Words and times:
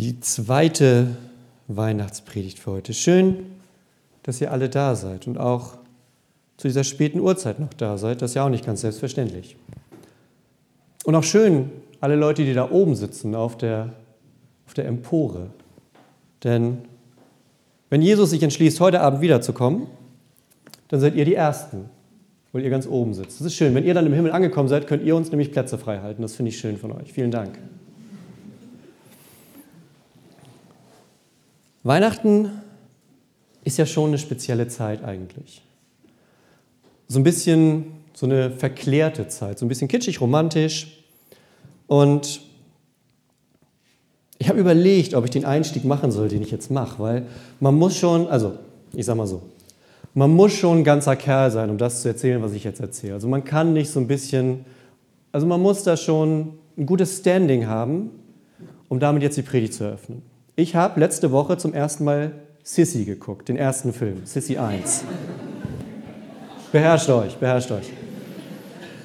die 0.00 0.20
zweite 0.20 1.08
Weihnachtspredigt 1.68 2.58
für 2.58 2.72
heute. 2.72 2.94
Schön, 2.94 3.46
dass 4.22 4.40
ihr 4.40 4.50
alle 4.50 4.68
da 4.68 4.94
seid 4.94 5.26
und 5.26 5.38
auch 5.38 5.74
zu 6.56 6.68
dieser 6.68 6.84
späten 6.84 7.20
Uhrzeit 7.20 7.60
noch 7.60 7.72
da 7.74 7.98
seid. 7.98 8.22
Das 8.22 8.32
ist 8.32 8.34
ja 8.34 8.44
auch 8.44 8.50
nicht 8.50 8.64
ganz 8.64 8.80
selbstverständlich. 8.80 9.56
Und 11.04 11.14
auch 11.14 11.22
schön, 11.22 11.70
alle 12.00 12.16
Leute, 12.16 12.44
die 12.44 12.54
da 12.54 12.70
oben 12.70 12.94
sitzen 12.96 13.34
auf 13.34 13.58
der, 13.58 13.92
auf 14.66 14.74
der 14.74 14.86
Empore. 14.86 15.50
Denn 16.44 16.78
wenn 17.88 18.02
Jesus 18.02 18.30
sich 18.30 18.42
entschließt, 18.42 18.80
heute 18.80 19.00
Abend 19.00 19.20
wiederzukommen, 19.20 19.86
dann 20.88 21.00
seid 21.00 21.14
ihr 21.14 21.24
die 21.24 21.34
Ersten, 21.34 21.90
weil 22.52 22.62
ihr 22.62 22.70
ganz 22.70 22.86
oben 22.86 23.14
sitzt. 23.14 23.40
Das 23.40 23.46
ist 23.46 23.54
schön. 23.54 23.74
Wenn 23.74 23.84
ihr 23.84 23.94
dann 23.94 24.06
im 24.06 24.12
Himmel 24.12 24.32
angekommen 24.32 24.68
seid, 24.68 24.86
könnt 24.86 25.02
ihr 25.02 25.16
uns 25.16 25.30
nämlich 25.30 25.52
Plätze 25.52 25.78
frei 25.78 26.00
halten. 26.00 26.22
Das 26.22 26.36
finde 26.36 26.50
ich 26.50 26.58
schön 26.58 26.76
von 26.78 26.92
euch. 26.92 27.12
Vielen 27.12 27.30
Dank. 27.30 27.58
Weihnachten 31.82 32.50
ist 33.64 33.78
ja 33.78 33.86
schon 33.86 34.08
eine 34.08 34.18
spezielle 34.18 34.68
Zeit 34.68 35.02
eigentlich. 35.04 35.62
So 37.08 37.18
ein 37.18 37.24
bisschen 37.24 37.86
so 38.12 38.26
eine 38.26 38.50
verklärte 38.50 39.28
Zeit, 39.28 39.58
so 39.58 39.64
ein 39.64 39.68
bisschen 39.68 39.88
kitschig, 39.88 40.20
romantisch. 40.20 41.04
Und 41.86 42.42
ich 44.38 44.48
habe 44.48 44.58
überlegt, 44.58 45.14
ob 45.14 45.24
ich 45.24 45.30
den 45.30 45.44
Einstieg 45.44 45.84
machen 45.84 46.10
soll, 46.10 46.28
den 46.28 46.42
ich 46.42 46.50
jetzt 46.50 46.70
mache, 46.70 47.02
weil 47.02 47.26
man 47.60 47.74
muss 47.74 47.96
schon, 47.96 48.28
also 48.28 48.54
ich 48.92 49.06
sag 49.06 49.16
mal 49.16 49.26
so, 49.26 49.42
man 50.12 50.30
muss 50.30 50.52
schon 50.52 50.78
ein 50.78 50.84
ganzer 50.84 51.16
Kerl 51.16 51.50
sein, 51.50 51.70
um 51.70 51.78
das 51.78 52.02
zu 52.02 52.08
erzählen, 52.08 52.42
was 52.42 52.52
ich 52.52 52.64
jetzt 52.64 52.80
erzähle. 52.80 53.14
Also 53.14 53.28
man 53.28 53.44
kann 53.44 53.72
nicht 53.72 53.90
so 53.90 54.00
ein 54.00 54.06
bisschen, 54.06 54.64
also 55.32 55.46
man 55.46 55.60
muss 55.60 55.82
da 55.82 55.96
schon 55.96 56.54
ein 56.76 56.86
gutes 56.86 57.18
Standing 57.18 57.66
haben, 57.66 58.10
um 58.88 58.98
damit 58.98 59.22
jetzt 59.22 59.36
die 59.36 59.42
Predigt 59.42 59.74
zu 59.74 59.84
eröffnen. 59.84 60.22
Ich 60.60 60.74
habe 60.74 61.00
letzte 61.00 61.32
Woche 61.32 61.56
zum 61.56 61.72
ersten 61.72 62.04
Mal 62.04 62.32
Sissy 62.62 63.06
geguckt, 63.06 63.48
den 63.48 63.56
ersten 63.56 63.94
Film, 63.94 64.26
Sissy 64.26 64.58
1. 64.58 65.04
beherrscht 66.70 67.08
euch, 67.08 67.34
beherrscht 67.38 67.70
euch. 67.70 67.90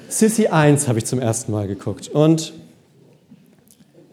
Sissy 0.06 0.48
1 0.48 0.86
habe 0.86 0.98
ich 0.98 1.06
zum 1.06 1.18
ersten 1.18 1.52
Mal 1.52 1.66
geguckt. 1.66 2.08
Und 2.08 2.52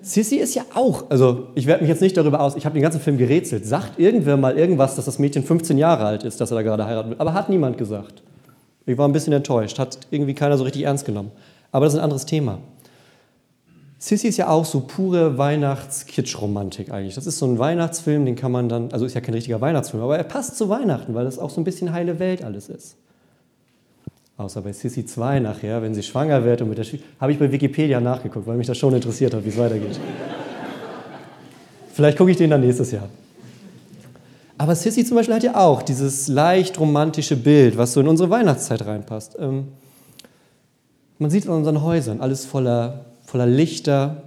Sissy 0.02 0.38
ist 0.38 0.56
ja 0.56 0.64
auch, 0.74 1.10
also 1.10 1.48
ich 1.54 1.66
werde 1.66 1.84
mich 1.84 1.90
jetzt 1.90 2.02
nicht 2.02 2.16
darüber 2.16 2.40
aus, 2.40 2.56
ich 2.56 2.64
habe 2.64 2.76
den 2.76 2.82
ganzen 2.82 3.02
Film 3.02 3.18
gerätselt. 3.18 3.66
Sagt 3.66 4.00
irgendwer 4.00 4.38
mal 4.38 4.58
irgendwas, 4.58 4.96
dass 4.96 5.04
das 5.04 5.20
Mädchen 5.20 5.44
15 5.44 5.78
Jahre 5.78 6.06
alt 6.06 6.24
ist, 6.24 6.40
dass 6.40 6.50
er 6.50 6.56
da 6.56 6.62
gerade 6.62 6.86
heiraten 6.86 7.10
will? 7.10 7.18
Aber 7.20 7.34
hat 7.34 7.50
niemand 7.50 7.78
gesagt. 7.78 8.24
Ich 8.86 8.98
war 8.98 9.06
ein 9.06 9.12
bisschen 9.12 9.34
enttäuscht, 9.34 9.80
hat 9.80 10.00
irgendwie 10.12 10.34
keiner 10.34 10.58
so 10.58 10.64
richtig 10.64 10.84
ernst 10.84 11.04
genommen. 11.04 11.32
Aber 11.74 11.84
das 11.84 11.96
ist 11.96 12.00
ein 12.00 12.06
anderes 12.06 12.26
Thema. 12.26 12.60
Sissy 14.04 14.28
ist 14.28 14.36
ja 14.36 14.50
auch 14.50 14.66
so 14.66 14.82
pure 14.82 15.38
Weihnachts-Kitsch-Romantik 15.38 16.92
eigentlich. 16.92 17.16
Das 17.16 17.26
ist 17.26 17.40
so 17.40 17.46
ein 17.46 17.58
Weihnachtsfilm, 17.58 18.26
den 18.26 18.36
kann 18.36 18.52
man 18.52 18.68
dann, 18.68 18.92
also 18.92 19.06
ist 19.06 19.14
ja 19.14 19.22
kein 19.22 19.34
richtiger 19.34 19.62
Weihnachtsfilm, 19.62 20.04
aber 20.04 20.18
er 20.18 20.26
passt 20.26 20.58
zu 20.58 20.68
Weihnachten, 20.68 21.14
weil 21.14 21.24
das 21.24 21.40
auch 21.40 21.50
so 21.50 21.62
ein 21.62 21.64
bisschen 21.64 21.94
heile 21.94 22.20
Welt 22.20 22.44
alles 22.44 22.68
ist. 22.68 22.98
Außer 24.36 24.62
bei 24.62 24.74
Sissy 24.74 25.06
2 25.06 25.40
nachher, 25.40 25.82
wenn 25.82 25.96
sie 25.96 26.04
schwanger 26.04 26.44
wird 26.44 26.62
und 26.62 26.68
mit 26.68 26.80
der 26.80 26.84
Schwie 26.84 27.02
habe 27.18 27.32
ich 27.32 27.40
bei 27.40 27.50
Wikipedia 27.50 28.02
nachgeguckt, 28.02 28.46
weil 28.46 28.58
mich 28.58 28.68
das 28.68 28.78
schon 28.78 28.94
interessiert 28.94 29.34
hat, 29.34 29.46
wie 29.46 29.50
es 29.50 29.58
weitergeht. 29.58 29.98
Vielleicht 31.94 32.18
gucke 32.18 32.32
ich 32.32 32.36
den 32.38 32.50
dann 32.50 32.60
nächstes 32.60 32.92
Jahr. 32.92 33.08
Aber 34.58 34.76
Sissy 34.76 35.06
zum 35.06 35.16
Beispiel 35.16 35.36
hat 35.36 35.44
ja 35.44 35.56
auch 35.56 35.82
dieses 35.82 36.28
leicht 36.28 36.78
romantische 36.78 37.38
Bild, 37.38 37.78
was 37.78 37.94
so 37.94 38.02
in 38.02 38.10
unsere 38.10 38.30
Weihnachtszeit 38.30 38.86
reinpasst. 38.86 39.38
Ähm, 39.40 39.70
man 41.20 41.30
sieht 41.30 41.44
es 41.44 41.50
an 41.50 41.56
unseren 41.56 41.82
Häusern, 41.82 42.20
alles 42.20 42.44
voller, 42.44 43.06
voller 43.24 43.48
Lichter, 43.48 44.24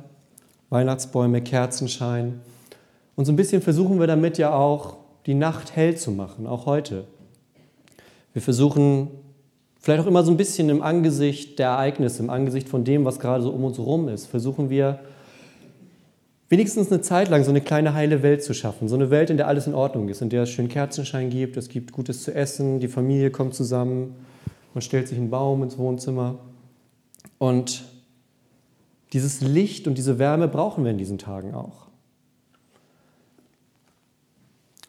Weihnachtsbäume, 0.70 1.42
Kerzenschein. 1.42 2.40
Und 3.14 3.24
so 3.24 3.32
ein 3.32 3.36
bisschen 3.36 3.62
versuchen 3.62 4.00
wir 4.00 4.06
damit 4.06 4.38
ja 4.38 4.54
auch, 4.54 4.96
die 5.26 5.34
Nacht 5.34 5.74
hell 5.74 5.96
zu 5.96 6.10
machen, 6.10 6.46
auch 6.46 6.66
heute. 6.66 7.04
Wir 8.32 8.42
versuchen 8.42 9.10
Vielleicht 9.86 10.02
auch 10.02 10.08
immer 10.08 10.24
so 10.24 10.32
ein 10.32 10.36
bisschen 10.36 10.68
im 10.68 10.82
Angesicht 10.82 11.60
der 11.60 11.68
Ereignisse, 11.68 12.20
im 12.20 12.28
Angesicht 12.28 12.68
von 12.68 12.82
dem, 12.82 13.04
was 13.04 13.20
gerade 13.20 13.44
so 13.44 13.50
um 13.50 13.62
uns 13.62 13.78
herum 13.78 14.08
ist, 14.08 14.26
versuchen 14.26 14.68
wir 14.68 14.98
wenigstens 16.48 16.90
eine 16.90 17.02
Zeit 17.02 17.28
lang 17.28 17.44
so 17.44 17.50
eine 17.50 17.60
kleine 17.60 17.94
heile 17.94 18.24
Welt 18.24 18.42
zu 18.42 18.52
schaffen. 18.52 18.88
So 18.88 18.96
eine 18.96 19.10
Welt, 19.10 19.30
in 19.30 19.36
der 19.36 19.46
alles 19.46 19.68
in 19.68 19.74
Ordnung 19.74 20.08
ist, 20.08 20.22
in 20.22 20.28
der 20.28 20.42
es 20.42 20.50
schön 20.50 20.66
Kerzenschein 20.66 21.30
gibt, 21.30 21.56
es 21.56 21.68
gibt 21.68 21.92
Gutes 21.92 22.24
zu 22.24 22.34
essen, 22.34 22.80
die 22.80 22.88
Familie 22.88 23.30
kommt 23.30 23.54
zusammen, 23.54 24.16
man 24.74 24.82
stellt 24.82 25.06
sich 25.06 25.18
einen 25.18 25.30
Baum 25.30 25.62
ins 25.62 25.78
Wohnzimmer. 25.78 26.40
Und 27.38 27.84
dieses 29.16 29.40
Licht 29.40 29.86
und 29.86 29.96
diese 29.96 30.18
Wärme 30.18 30.46
brauchen 30.46 30.84
wir 30.84 30.90
in 30.90 30.98
diesen 30.98 31.16
Tagen 31.16 31.54
auch. 31.54 31.86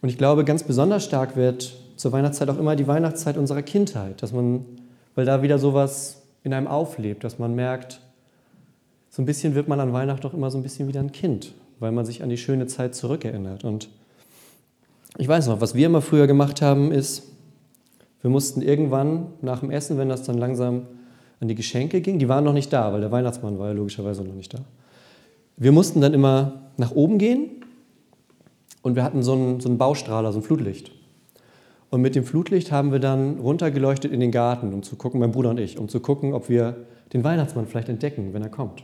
Und 0.01 0.09
ich 0.09 0.17
glaube, 0.17 0.43
ganz 0.43 0.63
besonders 0.63 1.05
stark 1.05 1.37
wird 1.37 1.77
zur 1.95 2.11
Weihnachtszeit 2.11 2.49
auch 2.49 2.59
immer 2.59 2.75
die 2.75 2.87
Weihnachtszeit 2.87 3.37
unserer 3.37 3.61
Kindheit, 3.61 4.21
dass 4.21 4.33
man 4.33 4.65
weil 5.15 5.25
da 5.25 5.41
wieder 5.41 5.57
sowas 5.57 6.21
in 6.43 6.53
einem 6.53 6.67
auflebt, 6.67 7.23
dass 7.23 7.39
man 7.39 7.55
merkt, 7.55 8.01
so 9.09 9.23
ein 9.23 9.25
bisschen 9.25 9.55
wird 9.55 9.67
man 9.67 9.79
an 9.79 9.91
Weihnachten 9.91 10.21
doch 10.21 10.35
immer 10.35 10.51
so 10.51 10.59
ein 10.59 10.61
bisschen 10.61 10.87
wieder 10.87 10.99
ein 10.99 11.11
Kind, 11.11 11.55
weil 11.79 11.91
man 11.91 12.05
sich 12.05 12.21
an 12.21 12.29
die 12.29 12.37
schöne 12.37 12.67
Zeit 12.67 12.93
zurückerinnert. 12.93 13.63
Und 13.63 13.89
ich 15.17 15.27
weiß 15.27 15.47
noch, 15.47 15.59
was 15.59 15.73
wir 15.73 15.87
immer 15.87 16.03
früher 16.03 16.27
gemacht 16.27 16.61
haben, 16.61 16.91
ist, 16.91 17.23
wir 18.21 18.29
mussten 18.29 18.61
irgendwann 18.61 19.33
nach 19.41 19.61
dem 19.61 19.71
Essen, 19.71 19.97
wenn 19.97 20.07
das 20.07 20.21
dann 20.21 20.37
langsam 20.37 20.83
an 21.39 21.47
die 21.47 21.55
Geschenke 21.55 22.01
ging, 22.01 22.19
die 22.19 22.27
waren 22.27 22.43
noch 22.43 22.53
nicht 22.53 22.71
da, 22.73 22.91
weil 22.91 23.01
der 23.01 23.11
Weihnachtsmann 23.11 23.59
war 23.59 23.67
ja 23.67 23.73
logischerweise 23.73 24.23
noch 24.23 24.33
nicht 24.33 24.53
da. 24.53 24.59
Wir 25.55 25.71
mussten 25.71 26.01
dann 26.01 26.13
immer 26.13 26.63
nach 26.77 26.91
oben 26.91 27.17
gehen 27.17 27.49
und 28.81 28.95
wir 28.95 29.03
hatten 29.03 29.23
so 29.23 29.33
einen, 29.33 29.59
so 29.59 29.69
einen 29.69 29.77
Baustrahler, 29.77 30.31
so 30.31 30.39
ein 30.39 30.43
Flutlicht. 30.43 30.91
Und 31.89 32.01
mit 32.01 32.15
dem 32.15 32.25
Flutlicht 32.25 32.71
haben 32.71 32.91
wir 32.91 32.99
dann 32.99 33.39
runtergeleuchtet 33.39 34.11
in 34.11 34.19
den 34.19 34.31
Garten, 34.31 34.73
um 34.73 34.83
zu 34.83 34.95
gucken, 34.95 35.19
mein 35.19 35.31
Bruder 35.31 35.51
und 35.51 35.59
ich, 35.59 35.77
um 35.77 35.87
zu 35.87 35.99
gucken, 35.99 36.33
ob 36.33 36.49
wir 36.49 36.75
den 37.13 37.23
Weihnachtsmann 37.23 37.65
vielleicht 37.65 37.89
entdecken, 37.89 38.33
wenn 38.33 38.41
er 38.41 38.49
kommt. 38.49 38.83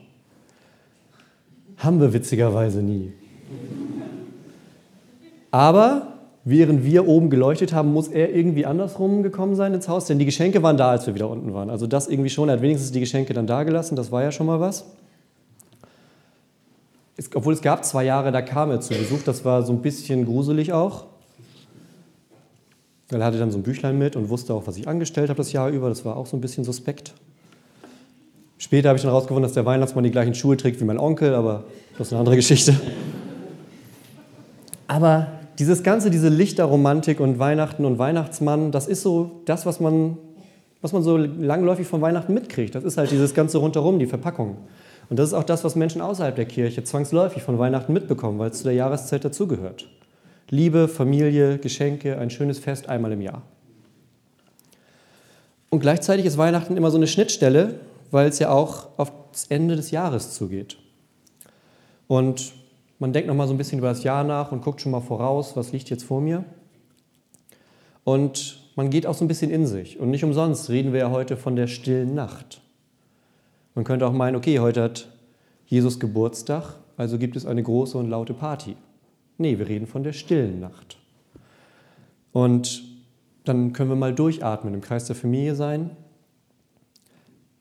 Haben 1.78 2.00
wir 2.00 2.14
witzigerweise 2.14 2.82
nie. 2.82 3.12
Aber 5.52 6.13
während 6.46 6.84
wir 6.84 7.08
oben 7.08 7.30
geleuchtet 7.30 7.74
haben, 7.74 7.94
muss 7.94 8.08
er 8.08 8.34
irgendwie 8.36 8.66
andersrum 8.66 9.24
gekommen 9.24 9.56
sein 9.56 9.74
ins 9.74 9.88
Haus, 9.88 10.06
denn 10.06 10.20
die 10.20 10.26
Geschenke 10.26 10.62
waren 10.62 10.78
da, 10.78 10.92
als 10.92 11.08
wir 11.08 11.16
wieder 11.16 11.30
unten 11.30 11.54
waren. 11.54 11.70
Also 11.70 11.88
das 11.88 12.08
irgendwie 12.08 12.30
schon, 12.30 12.50
er 12.50 12.56
hat 12.56 12.62
wenigstens 12.62 12.92
die 12.92 13.00
Geschenke 13.00 13.34
dann 13.34 13.48
da 13.48 13.64
gelassen, 13.64 13.96
das 13.96 14.12
war 14.12 14.24
ja 14.24 14.32
schon 14.32 14.48
mal 14.48 14.60
was. 14.60 14.86
Es, 17.16 17.30
obwohl 17.34 17.54
es 17.54 17.62
gab 17.62 17.86
zwei 17.86 18.04
Jahre, 18.04 18.32
da 18.32 18.42
kam 18.42 18.72
er 18.72 18.82
zu 18.82 18.94
Besuch, 18.94 19.24
das 19.24 19.46
war 19.46 19.64
so 19.64 19.72
ein 19.72 19.82
bisschen 19.82 20.26
gruselig 20.26 20.74
auch. 20.74 21.06
Er 23.12 23.24
hatte 23.24 23.38
dann 23.38 23.52
so 23.52 23.60
ein 23.60 23.64
Büchlein 23.64 23.98
mit 23.98 24.16
und 24.16 24.30
wusste 24.30 24.54
auch, 24.54 24.66
was 24.66 24.78
ich 24.78 24.88
angestellt 24.88 25.30
habe 25.30 25.38
das 25.38 25.52
Jahr 25.52 25.70
über. 25.70 25.90
Das 25.90 26.04
war 26.04 26.18
auch 26.18 26.26
so 26.26 26.36
ein 26.36 26.42
bisschen 26.42 26.64
suspekt. 26.64 27.14
Später 28.58 28.90
habe 28.90 28.98
ich 28.98 29.04
dann 29.04 29.12
herausgefunden, 29.12 29.44
dass 29.44 29.54
der 29.54 29.66
Weihnachtsmann 29.66 30.04
die 30.04 30.12
gleichen 30.12 30.34
Schuhe 30.34 30.58
trägt 30.58 30.80
wie 30.80 30.86
mein 30.86 30.98
Onkel, 30.98 31.36
aber 31.36 31.66
das 31.98 32.08
ist 32.08 32.14
eine 32.14 32.20
andere 32.20 32.36
Geschichte. 32.36 32.80
Aber 34.88 35.28
dieses 35.60 35.84
Ganze, 35.84 36.10
diese 36.10 36.30
Lichterromantik 36.30 37.20
und 37.20 37.40
Weihnachten 37.40 37.86
und 37.86 37.98
Weihnachtsmann, 38.00 38.72
das 38.72 38.88
ist 38.88 39.02
so 39.02 39.42
das, 39.46 39.66
was 39.66 39.80
man, 39.80 40.18
was 40.82 40.94
man 40.94 41.04
so 41.04 41.18
langläufig 41.18 41.88
von 41.88 42.02
Weihnachten 42.02 42.34
mitkriegt. 42.34 42.76
Das 42.76 42.84
ist 42.84 42.98
halt 42.98 43.12
dieses 43.12 43.34
Ganze 43.34 43.60
rundherum, 43.60 44.00
die 44.00 44.08
Verpackung. 44.08 44.58
Und 45.10 45.20
das 45.20 45.30
ist 45.30 45.34
auch 45.34 45.44
das, 45.44 45.64
was 45.64 45.76
Menschen 45.76 46.02
außerhalb 46.02 46.36
der 46.36 46.46
Kirche 46.46 46.84
zwangsläufig 46.84 47.44
von 47.44 47.60
Weihnachten 47.60 47.94
mitbekommen, 47.94 48.40
weil 48.40 48.52
es 48.52 48.60
zu 48.60 48.64
der 48.64 48.74
Jahreszeit 48.74 49.24
dazugehört. 49.24 49.88
Liebe, 50.50 50.88
Familie, 50.88 51.58
Geschenke, 51.58 52.18
ein 52.18 52.30
schönes 52.30 52.60
Fest 52.60 52.90
einmal 52.90 53.12
im 53.12 53.22
Jahr. 53.22 53.42
Und 55.70 55.80
gleichzeitig 55.80 56.26
ist 56.26 56.38
Weihnachten 56.38 56.78
immer 56.78 56.92
so 56.92 56.98
eine 56.98 57.08
Schnittstelle, 57.08 57.76
weil 58.12 58.28
es 58.28 58.40
ja 58.40 58.50
auch 58.50 58.90
auf 58.98 59.12
das 59.32 59.46
Ende 59.48 59.76
des 59.76 59.92
Jahres 59.92 60.34
zugeht. 60.34 60.78
Und 62.08 62.54
man 63.04 63.12
denkt 63.12 63.28
noch 63.28 63.36
mal 63.36 63.50
so 63.50 63.54
ein 63.54 63.58
bisschen 63.58 63.80
über 63.80 63.90
das 63.90 64.06
Jahr 64.06 64.24
nach 64.24 64.54
und 64.54 64.62
guckt 64.62 64.80
schon 64.80 64.94
mal 64.94 65.02
voraus, 65.02 65.58
was 65.58 65.74
liegt 65.74 65.90
jetzt 65.90 66.06
vor 66.06 66.22
mir. 66.22 66.46
Und 68.06 68.62
man 68.78 68.90
geht 68.90 69.06
auch 69.06 69.14
so 69.14 69.26
ein 69.26 69.28
bisschen 69.28 69.52
in 69.52 69.68
sich. 69.68 70.00
Und 70.00 70.10
nicht 70.10 70.24
umsonst 70.24 70.70
reden 70.70 70.94
wir 70.94 71.02
ja 71.02 71.12
heute 71.12 71.36
von 71.36 71.58
der 71.58 71.68
stillen 71.68 72.16
Nacht. 72.16 72.62
Man 73.76 73.84
könnte 73.84 74.08
auch 74.08 74.14
meinen, 74.14 74.38
okay, 74.38 74.60
heute 74.60 74.82
hat 74.82 75.10
Jesus 75.66 76.00
Geburtstag, 76.00 76.78
also 76.96 77.18
gibt 77.18 77.36
es 77.36 77.46
eine 77.46 77.62
große 77.62 77.98
und 77.98 78.10
laute 78.10 78.34
Party. 78.34 78.78
Nee, 79.38 79.60
wir 79.60 79.68
reden 79.68 79.86
von 79.86 80.04
der 80.04 80.14
stillen 80.14 80.62
Nacht. 80.62 80.98
Und 82.32 82.84
dann 83.44 83.74
können 83.74 83.90
wir 83.90 83.98
mal 83.98 84.16
durchatmen, 84.16 84.74
im 84.74 84.80
Kreis 84.80 85.08
der 85.08 85.18
Familie 85.18 85.56
sein. 85.56 85.90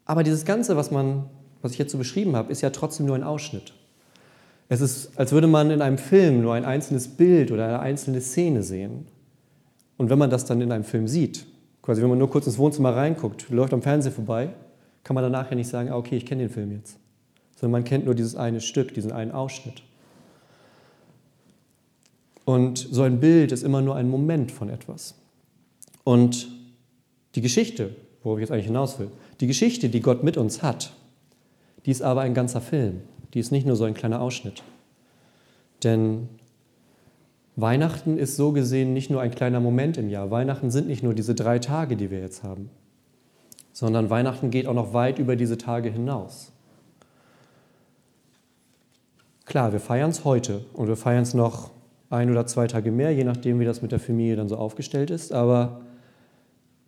Aber 0.04 0.22
dieses 0.22 0.44
Ganze, 0.44 0.76
was, 0.76 0.92
man, 0.92 1.24
was 1.62 1.72
ich 1.72 1.78
jetzt 1.78 1.90
so 1.90 1.98
beschrieben 1.98 2.36
habe, 2.36 2.52
ist 2.52 2.60
ja 2.60 2.70
trotzdem 2.70 3.06
nur 3.06 3.16
ein 3.16 3.24
Ausschnitt. 3.24 3.72
Es 4.68 4.80
ist, 4.80 5.18
als 5.18 5.32
würde 5.32 5.46
man 5.46 5.70
in 5.70 5.82
einem 5.82 5.98
Film 5.98 6.40
nur 6.40 6.54
ein 6.54 6.64
einzelnes 6.64 7.08
Bild 7.08 7.50
oder 7.50 7.66
eine 7.66 7.80
einzelne 7.80 8.20
Szene 8.20 8.62
sehen. 8.62 9.06
Und 9.98 10.10
wenn 10.10 10.18
man 10.18 10.30
das 10.30 10.44
dann 10.44 10.60
in 10.60 10.72
einem 10.72 10.84
Film 10.84 11.06
sieht, 11.08 11.46
quasi 11.82 12.00
wenn 12.00 12.08
man 12.08 12.18
nur 12.18 12.30
kurz 12.30 12.46
ins 12.46 12.58
Wohnzimmer 12.58 12.96
reinguckt, 12.96 13.50
läuft 13.50 13.74
am 13.74 13.82
Fernseher 13.82 14.12
vorbei, 14.12 14.54
kann 15.04 15.14
man 15.14 15.24
danach 15.24 15.50
ja 15.50 15.56
nicht 15.56 15.68
sagen, 15.68 15.90
ah, 15.90 15.96
okay, 15.96 16.16
ich 16.16 16.26
kenne 16.26 16.44
den 16.44 16.50
Film 16.50 16.72
jetzt. 16.72 16.98
Sondern 17.56 17.72
man 17.72 17.84
kennt 17.84 18.06
nur 18.06 18.14
dieses 18.14 18.36
eine 18.36 18.60
Stück, 18.60 18.94
diesen 18.94 19.12
einen 19.12 19.32
Ausschnitt. 19.32 19.82
Und 22.44 22.78
so 22.78 23.02
ein 23.02 23.20
Bild 23.20 23.52
ist 23.52 23.62
immer 23.62 23.82
nur 23.82 23.96
ein 23.96 24.08
Moment 24.08 24.50
von 24.50 24.68
etwas. 24.68 25.14
Und 26.04 26.48
die 27.34 27.40
Geschichte, 27.40 27.94
worauf 28.22 28.38
ich 28.38 28.42
jetzt 28.42 28.50
eigentlich 28.50 28.66
hinaus 28.66 28.98
will, 28.98 29.08
die 29.40 29.46
Geschichte, 29.46 29.88
die 29.88 30.00
Gott 30.00 30.22
mit 30.22 30.36
uns 30.36 30.62
hat, 30.62 30.92
die 31.86 31.90
ist 31.90 32.02
aber 32.02 32.22
ein 32.22 32.34
ganzer 32.34 32.60
Film. 32.60 33.02
Die 33.34 33.40
ist 33.40 33.52
nicht 33.52 33.67
nur 33.67 33.76
so 33.76 33.84
ein 33.84 33.94
kleiner 33.94 34.20
Ausschnitt. 34.20 34.62
Denn 35.82 36.29
Weihnachten 37.56 38.19
ist 38.19 38.37
so 38.37 38.52
gesehen 38.52 38.93
nicht 38.93 39.11
nur 39.11 39.20
ein 39.20 39.31
kleiner 39.31 39.61
Moment 39.61 39.99
im 39.99 40.08
Jahr. 40.08 40.31
Weihnachten 40.31 40.70
sind 40.70 40.88
nicht 40.88 41.02
nur 41.02 41.14
diese 41.14 41.34
drei 41.34 41.58
Tage, 41.58 41.96
die 41.96 42.11
wir 42.11 42.20
jetzt 42.20 42.43
haben, 42.43 42.70
sondern 43.73 44.11
Weihnachten 44.11 44.50
geht 44.50 44.67
auch 44.67 44.75
noch 44.75 44.94
weit 44.94 45.19
über 45.19 45.37
diese 45.37 45.58
Tage 45.58 45.90
hinaus. 45.90 46.52
Klar, 49.44 49.73
wir 49.73 49.81
feiern 49.81 50.11
es 50.11 50.25
heute 50.25 50.64
und 50.73 50.88
wir 50.88 50.96
feiern 50.96 51.25
es 51.25 51.34
noch 51.34 51.70
ein 52.08 52.31
oder 52.31 52.46
zwei 52.46 52.67
Tage 52.67 52.90
mehr, 52.90 53.12
je 53.12 53.25
nachdem, 53.25 53.58
wie 53.61 53.64
das 53.64 53.82
mit 53.82 53.93
der 53.93 54.00
Familie 54.00 54.37
dann 54.37 54.49
so 54.49 54.56
aufgestellt 54.56 55.11
ist. 55.11 55.32
Aber 55.32 55.82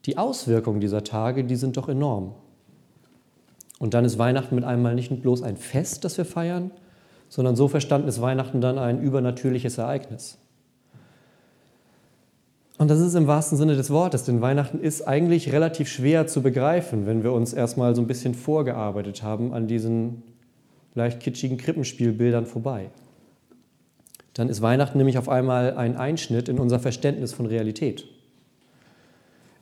die 0.06 0.16
Auswirkungen 0.18 0.80
dieser 0.80 1.04
Tage, 1.04 1.44
die 1.44 1.56
sind 1.56 1.76
doch 1.76 1.88
enorm. 1.88 2.34
Und 3.78 3.94
dann 3.94 4.04
ist 4.04 4.18
Weihnachten 4.18 4.54
mit 4.54 4.64
einmal 4.64 4.94
nicht 4.94 5.10
bloß 5.22 5.42
ein 5.42 5.56
Fest, 5.56 6.04
das 6.04 6.16
wir 6.16 6.24
feiern, 6.24 6.70
sondern 7.28 7.56
so 7.56 7.68
verstanden 7.68 8.08
ist 8.08 8.20
Weihnachten 8.20 8.60
dann 8.60 8.78
ein 8.78 9.00
übernatürliches 9.00 9.78
Ereignis. 9.78 10.38
Und 12.76 12.90
das 12.90 13.00
ist 13.00 13.14
im 13.14 13.26
wahrsten 13.26 13.56
Sinne 13.56 13.76
des 13.76 13.90
Wortes, 13.90 14.24
denn 14.24 14.40
Weihnachten 14.40 14.80
ist 14.80 15.02
eigentlich 15.02 15.52
relativ 15.52 15.88
schwer 15.88 16.26
zu 16.26 16.42
begreifen, 16.42 17.06
wenn 17.06 17.22
wir 17.22 17.32
uns 17.32 17.52
erstmal 17.52 17.94
so 17.94 18.02
ein 18.02 18.08
bisschen 18.08 18.34
vorgearbeitet 18.34 19.22
haben 19.22 19.52
an 19.52 19.68
diesen 19.68 20.22
leicht 20.94 21.20
kitschigen 21.20 21.56
Krippenspielbildern 21.56 22.46
vorbei. 22.46 22.90
Dann 24.32 24.48
ist 24.48 24.62
Weihnachten 24.62 24.98
nämlich 24.98 25.18
auf 25.18 25.28
einmal 25.28 25.76
ein 25.76 25.96
Einschnitt 25.96 26.48
in 26.48 26.58
unser 26.58 26.80
Verständnis 26.80 27.32
von 27.32 27.46
Realität. 27.46 28.06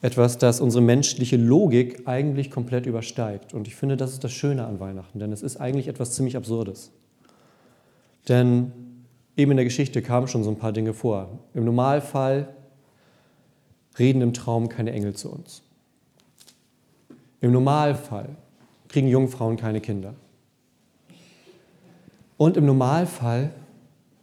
Etwas, 0.02 0.36
das 0.36 0.60
unsere 0.60 0.82
menschliche 0.82 1.36
Logik 1.36 2.08
eigentlich 2.08 2.50
komplett 2.50 2.86
übersteigt. 2.86 3.54
Und 3.54 3.68
ich 3.68 3.76
finde, 3.76 3.96
das 3.96 4.12
ist 4.12 4.24
das 4.24 4.32
Schöne 4.32 4.66
an 4.66 4.80
Weihnachten, 4.80 5.20
denn 5.20 5.32
es 5.32 5.42
ist 5.42 5.58
eigentlich 5.58 5.86
etwas 5.86 6.12
ziemlich 6.12 6.36
Absurdes. 6.36 6.90
Denn 8.28 8.72
eben 9.36 9.52
in 9.52 9.56
der 9.56 9.64
Geschichte 9.64 10.02
kamen 10.02 10.26
schon 10.26 10.42
so 10.42 10.50
ein 10.50 10.58
paar 10.58 10.72
Dinge 10.72 10.92
vor. 10.92 11.38
Im 11.54 11.64
Normalfall 11.64 12.48
reden 13.96 14.22
im 14.22 14.32
Traum 14.32 14.68
keine 14.68 14.90
Engel 14.90 15.14
zu 15.14 15.30
uns. 15.30 15.62
Im 17.40 17.52
Normalfall 17.52 18.30
kriegen 18.88 19.06
Jungfrauen 19.06 19.56
keine 19.56 19.80
Kinder. 19.80 20.14
Und 22.36 22.56
im 22.56 22.66
Normalfall 22.66 23.52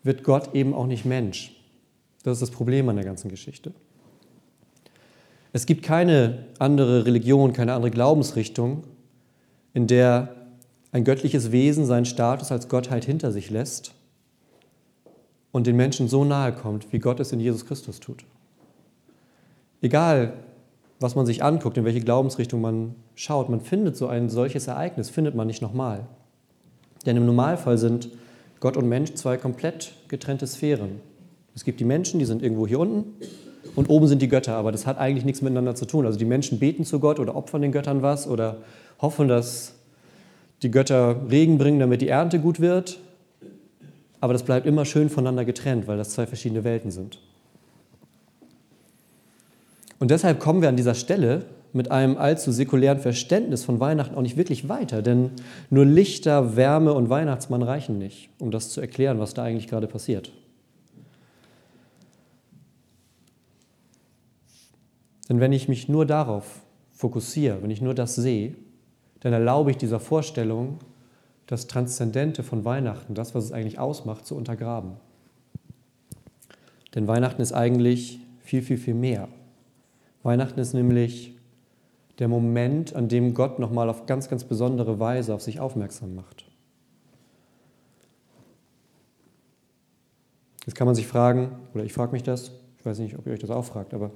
wird 0.04 0.24
Gott 0.24 0.54
eben 0.54 0.74
auch 0.74 0.88
nicht 0.88 1.06
Mensch. 1.06 1.56
Das 2.24 2.34
ist 2.34 2.42
das 2.42 2.52
Problem 2.52 2.90
an 2.90 2.98
der 2.98 3.06
ganzen 3.06 3.30
Geschichte. 3.30 3.72
Es 5.52 5.66
gibt 5.66 5.84
keine 5.84 6.46
andere 6.60 7.06
Religion, 7.06 7.54
keine 7.54 7.74
andere 7.74 7.92
Glaubensrichtung, 7.92 8.84
in 9.74 9.88
der 9.88 10.36
ein 10.92 11.04
göttliches 11.04 11.52
Wesen 11.52 11.86
seinen 11.86 12.06
Status 12.06 12.52
als 12.52 12.70
Gottheit 12.70 13.06
hinter 13.06 13.32
sich 13.32 13.50
lässt 13.50 13.94
und 15.52 15.66
den 15.66 15.76
Menschen 15.76 16.08
so 16.08 16.24
nahe 16.24 16.54
kommt, 16.54 16.92
wie 16.94 17.00
Gott 17.00 17.20
es 17.20 17.32
in 17.32 17.40
Jesus 17.40 17.66
Christus 17.66 18.00
tut. 18.00 18.26
Egal, 19.82 20.34
was 21.00 21.16
man 21.16 21.26
sich 21.26 21.44
anguckt, 21.44 21.78
in 21.78 21.86
welche 21.86 22.02
Glaubensrichtung 22.02 22.62
man 22.62 22.96
schaut, 23.16 23.50
man 23.50 23.62
findet 23.62 23.96
so 23.96 24.08
ein 24.08 24.30
solches 24.30 24.68
Ereignis, 24.68 25.10
findet 25.10 25.34
man 25.34 25.48
nicht 25.48 25.62
nochmal. 25.62 26.06
Denn 27.06 27.18
im 27.18 27.26
Normalfall 27.26 27.78
sind 27.78 28.10
Gott 28.60 28.76
und 28.76 28.90
Mensch 28.90 29.14
zwei 29.14 29.38
komplett 29.38 29.94
getrennte 30.10 30.46
Sphären. 30.46 31.00
Es 31.56 31.64
gibt 31.64 31.80
die 31.80 31.86
Menschen, 31.86 32.20
die 32.20 32.26
sind 32.26 32.44
irgendwo 32.44 32.68
hier 32.68 32.80
unten 32.80 33.14
und 33.76 33.90
oben 33.90 34.08
sind 34.08 34.22
die 34.22 34.28
Götter, 34.28 34.56
aber 34.56 34.72
das 34.72 34.86
hat 34.86 34.98
eigentlich 34.98 35.26
nichts 35.26 35.42
miteinander 35.42 35.76
zu 35.76 35.86
tun. 35.86 36.06
Also 36.06 36.18
die 36.18 36.26
Menschen 36.26 36.60
beten 36.60 36.86
zu 36.86 37.00
Gott 37.00 37.20
oder 37.20 37.36
opfern 37.36 37.62
den 37.62 37.72
Göttern 37.72 38.02
was 38.02 38.28
oder 38.28 38.58
hoffen, 39.02 39.28
dass 39.28 39.74
die 40.64 40.72
Götter 40.72 41.16
Regen 41.30 41.58
bringen, 41.58 41.80
damit 41.80 42.02
die 42.02 42.10
Ernte 42.10 42.40
gut 42.40 42.60
wird. 42.60 43.00
Aber 44.22 44.34
das 44.34 44.44
bleibt 44.44 44.66
immer 44.66 44.86
schön 44.86 45.10
voneinander 45.10 45.46
getrennt, 45.46 45.88
weil 45.88 45.98
das 45.98 46.10
zwei 46.10 46.26
verschiedene 46.26 46.64
Welten 46.64 46.92
sind. 46.92 47.20
Und 50.00 50.12
deshalb 50.12 50.40
kommen 50.40 50.62
wir 50.62 50.70
an 50.70 50.78
dieser 50.78 50.96
Stelle 50.96 51.46
mit 51.72 51.92
einem 51.92 52.18
allzu 52.18 52.52
säkulären 52.52 53.00
Verständnis 53.00 53.64
von 53.64 53.80
Weihnachten 53.80 54.16
auch 54.16 54.22
nicht 54.22 54.38
wirklich 54.38 54.70
weiter, 54.70 55.02
denn 55.02 55.32
nur 55.70 55.86
Lichter, 55.86 56.56
Wärme 56.56 56.94
und 56.94 57.10
Weihnachtsmann 57.10 57.62
reichen 57.62 58.00
nicht, 58.00 58.30
um 58.40 58.50
das 58.50 58.70
zu 58.70 58.82
erklären, 58.82 59.20
was 59.20 59.34
da 59.34 59.44
eigentlich 59.44 59.68
gerade 59.68 59.88
passiert. 59.88 60.32
Denn 65.30 65.40
wenn 65.40 65.54
ich 65.54 65.70
mich 65.70 65.88
nur 65.88 66.06
darauf 66.06 66.62
fokussiere, 66.92 67.62
wenn 67.62 67.70
ich 67.70 67.82
nur 67.82 67.94
das 67.94 68.16
sehe, 68.16 68.56
dann 69.20 69.32
erlaube 69.32 69.72
ich 69.72 69.78
dieser 69.78 70.00
Vorstellung, 70.00 70.80
das 71.46 71.68
Transzendente 71.68 72.44
von 72.44 72.66
Weihnachten, 72.66 73.14
das, 73.14 73.34
was 73.34 73.46
es 73.46 73.52
eigentlich 73.52 73.80
ausmacht, 73.80 74.26
zu 74.26 74.36
untergraben. 74.36 74.94
Denn 76.96 77.08
Weihnachten 77.08 77.42
ist 77.42 77.54
eigentlich 77.54 78.20
viel, 78.40 78.62
viel, 78.62 78.78
viel 78.78 78.94
mehr. 78.94 79.30
Weihnachten 80.24 80.60
ist 80.60 80.74
nämlich 80.74 81.36
der 82.20 82.28
Moment, 82.28 82.96
an 82.96 83.08
dem 83.08 83.34
Gott 83.34 83.60
nochmal 83.60 83.90
auf 83.90 84.06
ganz, 84.06 84.30
ganz 84.30 84.44
besondere 84.44 85.00
Weise 85.00 85.34
auf 85.34 85.42
sich 85.42 85.60
aufmerksam 85.60 86.16
macht. 86.16 86.46
Jetzt 90.66 90.76
kann 90.76 90.86
man 90.86 90.96
sich 90.96 91.08
fragen, 91.08 91.52
oder 91.74 91.84
ich 91.84 91.94
frage 91.94 92.12
mich 92.12 92.24
das, 92.24 92.52
ich 92.78 92.86
weiß 92.86 93.00
nicht, 93.00 93.18
ob 93.18 93.26
ihr 93.26 93.34
euch 93.34 93.40
das 93.40 93.50
auch 93.50 93.66
fragt, 93.66 93.94
aber 93.94 94.12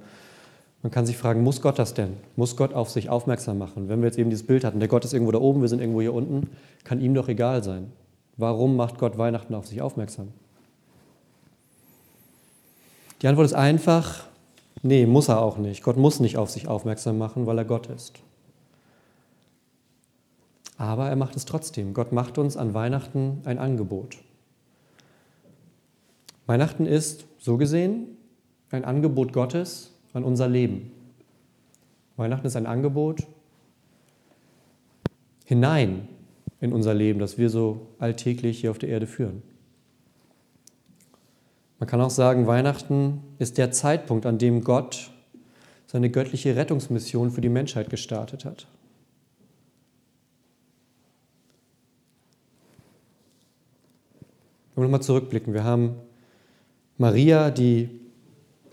man 0.84 0.90
kann 0.90 1.06
sich 1.06 1.16
fragen, 1.16 1.42
muss 1.42 1.62
Gott 1.62 1.78
das 1.78 1.94
denn? 1.94 2.18
Muss 2.36 2.56
Gott 2.58 2.74
auf 2.74 2.90
sich 2.90 3.08
aufmerksam 3.08 3.56
machen? 3.56 3.88
Wenn 3.88 4.00
wir 4.00 4.06
jetzt 4.06 4.18
eben 4.18 4.28
dieses 4.28 4.46
Bild 4.46 4.64
hatten, 4.64 4.80
der 4.80 4.88
Gott 4.88 5.02
ist 5.06 5.14
irgendwo 5.14 5.32
da 5.32 5.38
oben, 5.38 5.62
wir 5.62 5.68
sind 5.70 5.80
irgendwo 5.80 6.02
hier 6.02 6.12
unten, 6.12 6.50
kann 6.84 7.00
ihm 7.00 7.14
doch 7.14 7.26
egal 7.28 7.64
sein. 7.64 7.90
Warum 8.36 8.76
macht 8.76 8.98
Gott 8.98 9.16
Weihnachten 9.16 9.54
auf 9.54 9.66
sich 9.66 9.80
aufmerksam? 9.80 10.28
Die 13.22 13.28
Antwort 13.28 13.46
ist 13.46 13.54
einfach, 13.54 14.26
nee, 14.82 15.06
muss 15.06 15.28
er 15.28 15.40
auch 15.40 15.56
nicht. 15.56 15.82
Gott 15.82 15.96
muss 15.96 16.20
nicht 16.20 16.36
auf 16.36 16.50
sich 16.50 16.68
aufmerksam 16.68 17.16
machen, 17.16 17.46
weil 17.46 17.56
er 17.56 17.64
Gott 17.64 17.86
ist. 17.86 18.18
Aber 20.76 21.08
er 21.08 21.16
macht 21.16 21.34
es 21.34 21.46
trotzdem. 21.46 21.94
Gott 21.94 22.12
macht 22.12 22.36
uns 22.36 22.58
an 22.58 22.74
Weihnachten 22.74 23.40
ein 23.46 23.56
Angebot. 23.56 24.18
Weihnachten 26.44 26.84
ist, 26.84 27.24
so 27.38 27.56
gesehen, 27.56 28.18
ein 28.70 28.84
Angebot 28.84 29.32
Gottes, 29.32 29.93
an 30.14 30.24
unser 30.24 30.48
Leben. 30.48 30.90
Weihnachten 32.16 32.46
ist 32.46 32.56
ein 32.56 32.66
Angebot 32.66 33.26
hinein 35.44 36.08
in 36.60 36.72
unser 36.72 36.94
Leben, 36.94 37.18
das 37.18 37.36
wir 37.36 37.50
so 37.50 37.88
alltäglich 37.98 38.60
hier 38.60 38.70
auf 38.70 38.78
der 38.78 38.88
Erde 38.88 39.06
führen. 39.06 39.42
Man 41.78 41.88
kann 41.88 42.00
auch 42.00 42.10
sagen, 42.10 42.46
Weihnachten 42.46 43.22
ist 43.38 43.58
der 43.58 43.70
Zeitpunkt, 43.72 44.24
an 44.24 44.38
dem 44.38 44.64
Gott 44.64 45.10
seine 45.86 46.08
göttliche 46.08 46.56
Rettungsmission 46.56 47.30
für 47.30 47.40
die 47.40 47.48
Menschheit 47.48 47.90
gestartet 47.90 48.44
hat. 48.44 48.66
Wenn 54.74 54.82
wir 54.82 54.84
nochmal 54.84 55.02
zurückblicken, 55.02 55.52
wir 55.52 55.64
haben 55.64 55.96
Maria, 56.96 57.50
die 57.50 58.03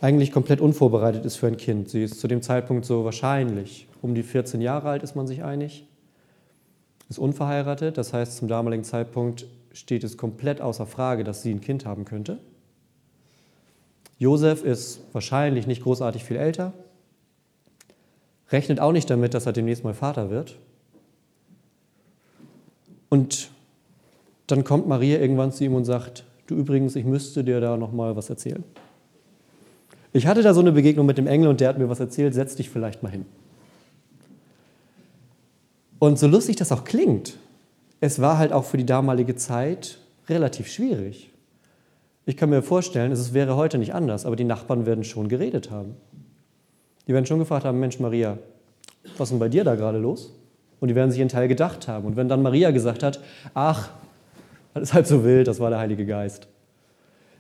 eigentlich 0.02 0.32
komplett 0.32 0.62
unvorbereitet 0.62 1.26
ist 1.26 1.36
für 1.36 1.48
ein 1.48 1.58
Kind. 1.58 1.90
Sie 1.90 2.04
ist 2.04 2.20
zu 2.20 2.28
dem 2.28 2.42
Zeitpunkt 2.42 2.86
so 2.86 3.06
wahrscheinlich 3.06 3.88
um 4.02 4.16
die 4.16 4.24
14 4.24 4.60
Jahre 4.60 4.90
alt, 4.90 5.04
ist 5.04 5.16
man 5.16 5.28
sich 5.28 5.44
einig. 5.44 5.86
Ist 7.08 7.20
unverheiratet, 7.20 7.98
das 7.98 8.12
heißt, 8.12 8.38
zum 8.38 8.48
damaligen 8.48 8.84
Zeitpunkt 8.84 9.46
steht 9.72 10.04
es 10.04 10.18
komplett 10.18 10.60
außer 10.60 10.88
Frage, 10.88 11.24
dass 11.24 11.44
sie 11.44 11.52
ein 11.52 11.62
Kind 11.62 11.86
haben 11.86 12.04
könnte. 12.06 12.40
Josef 14.18 14.64
ist 14.64 15.02
wahrscheinlich 15.14 15.68
nicht 15.68 15.84
großartig 15.84 16.24
viel 16.24 16.38
älter, 16.38 16.74
rechnet 18.50 18.80
auch 18.80 18.92
nicht 18.92 19.10
damit, 19.10 19.34
dass 19.34 19.46
er 19.46 19.54
demnächst 19.54 19.84
mal 19.84 19.94
Vater 19.94 20.30
wird. 20.30 20.58
Und 23.10 23.52
dann 24.48 24.64
kommt 24.64 24.88
Maria 24.88 25.20
irgendwann 25.20 25.52
zu 25.52 25.64
ihm 25.64 25.76
und 25.76 25.86
sagt: 25.86 26.26
Du 26.48 26.56
übrigens, 26.56 26.96
ich 26.96 27.06
müsste 27.06 27.44
dir 27.44 27.62
da 27.62 27.78
noch 27.78 27.92
mal 27.92 28.16
was 28.16 28.30
erzählen. 28.30 28.64
Ich 30.14 30.28
hatte 30.28 30.42
da 30.42 30.54
so 30.54 30.60
eine 30.60 30.72
Begegnung 30.72 31.06
mit 31.06 31.18
dem 31.18 31.28
Engel 31.28 31.48
und 31.48 31.62
der 31.62 31.70
hat 31.70 31.78
mir 31.78 31.90
was 31.90 32.00
erzählt, 32.00 32.34
setz 32.34 32.56
dich 32.56 32.70
vielleicht 32.70 33.02
mal 33.02 33.10
hin. 33.10 33.26
Und 36.00 36.20
so 36.20 36.28
lustig 36.28 36.56
das 36.56 36.72
auch 36.72 36.84
klingt, 36.84 37.38
es 38.00 38.20
war 38.20 38.38
halt 38.38 38.52
auch 38.52 38.66
für 38.66 38.78
die 38.78 38.86
damalige 38.86 39.36
Zeit 39.36 40.00
relativ 40.28 40.68
schwierig. 40.68 41.32
Ich 42.26 42.38
kann 42.38 42.50
mir 42.50 42.62
vorstellen, 42.62 43.12
es 43.12 43.34
wäre 43.34 43.56
heute 43.56 43.78
nicht 43.78 43.94
anders, 43.94 44.26
aber 44.26 44.36
die 44.36 44.44
Nachbarn 44.44 44.86
werden 44.86 45.04
schon 45.04 45.30
geredet 45.30 45.72
haben. 45.72 45.96
Die 47.08 47.14
werden 47.14 47.26
schon 47.26 47.40
gefragt 47.40 47.66
haben, 47.66 47.80
Mensch 47.80 48.00
Maria, 48.00 48.38
was 49.18 49.28
ist 49.28 49.32
denn 49.32 49.40
bei 49.40 49.50
dir 49.50 49.64
da 49.64 49.76
gerade 49.76 49.98
los? 49.98 50.34
Und 50.80 50.88
die 50.88 50.96
werden 50.96 51.12
sich 51.12 51.22
einen 51.22 51.30
Teil 51.30 51.48
gedacht 51.48 51.88
haben. 51.88 52.06
Und 52.06 52.16
wenn 52.16 52.28
dann 52.28 52.42
Maria 52.42 52.72
gesagt 52.72 53.04
hat, 53.04 53.20
ach, 53.54 53.90
das 54.74 54.84
ist 54.84 54.94
halt 54.94 55.08
so 55.08 55.24
wild, 55.24 55.48
das 55.48 55.60
war 55.60 55.70
der 55.70 55.80
Heilige 55.80 56.06
Geist, 56.06 56.48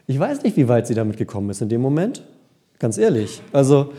Ich 0.07 0.19
weiß 0.19 0.43
nicht, 0.43 0.57
wie 0.57 0.67
weit 0.67 0.87
sie 0.87 0.93
damit 0.93 1.17
gekommen 1.17 1.49
ist 1.49 1.61
in 1.61 1.69
dem 1.69 1.81
Moment. 1.81 2.23
Ganz 2.81 2.97
ehrlich. 2.97 3.43
Also 3.53 3.93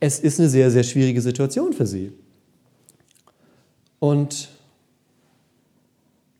es 0.00 0.18
ist 0.18 0.40
eine 0.40 0.48
sehr, 0.48 0.68
sehr 0.72 0.82
schwierige 0.82 1.20
Situation 1.20 1.72
für 1.72 1.86
sie. 1.86 2.10
Und 4.00 4.48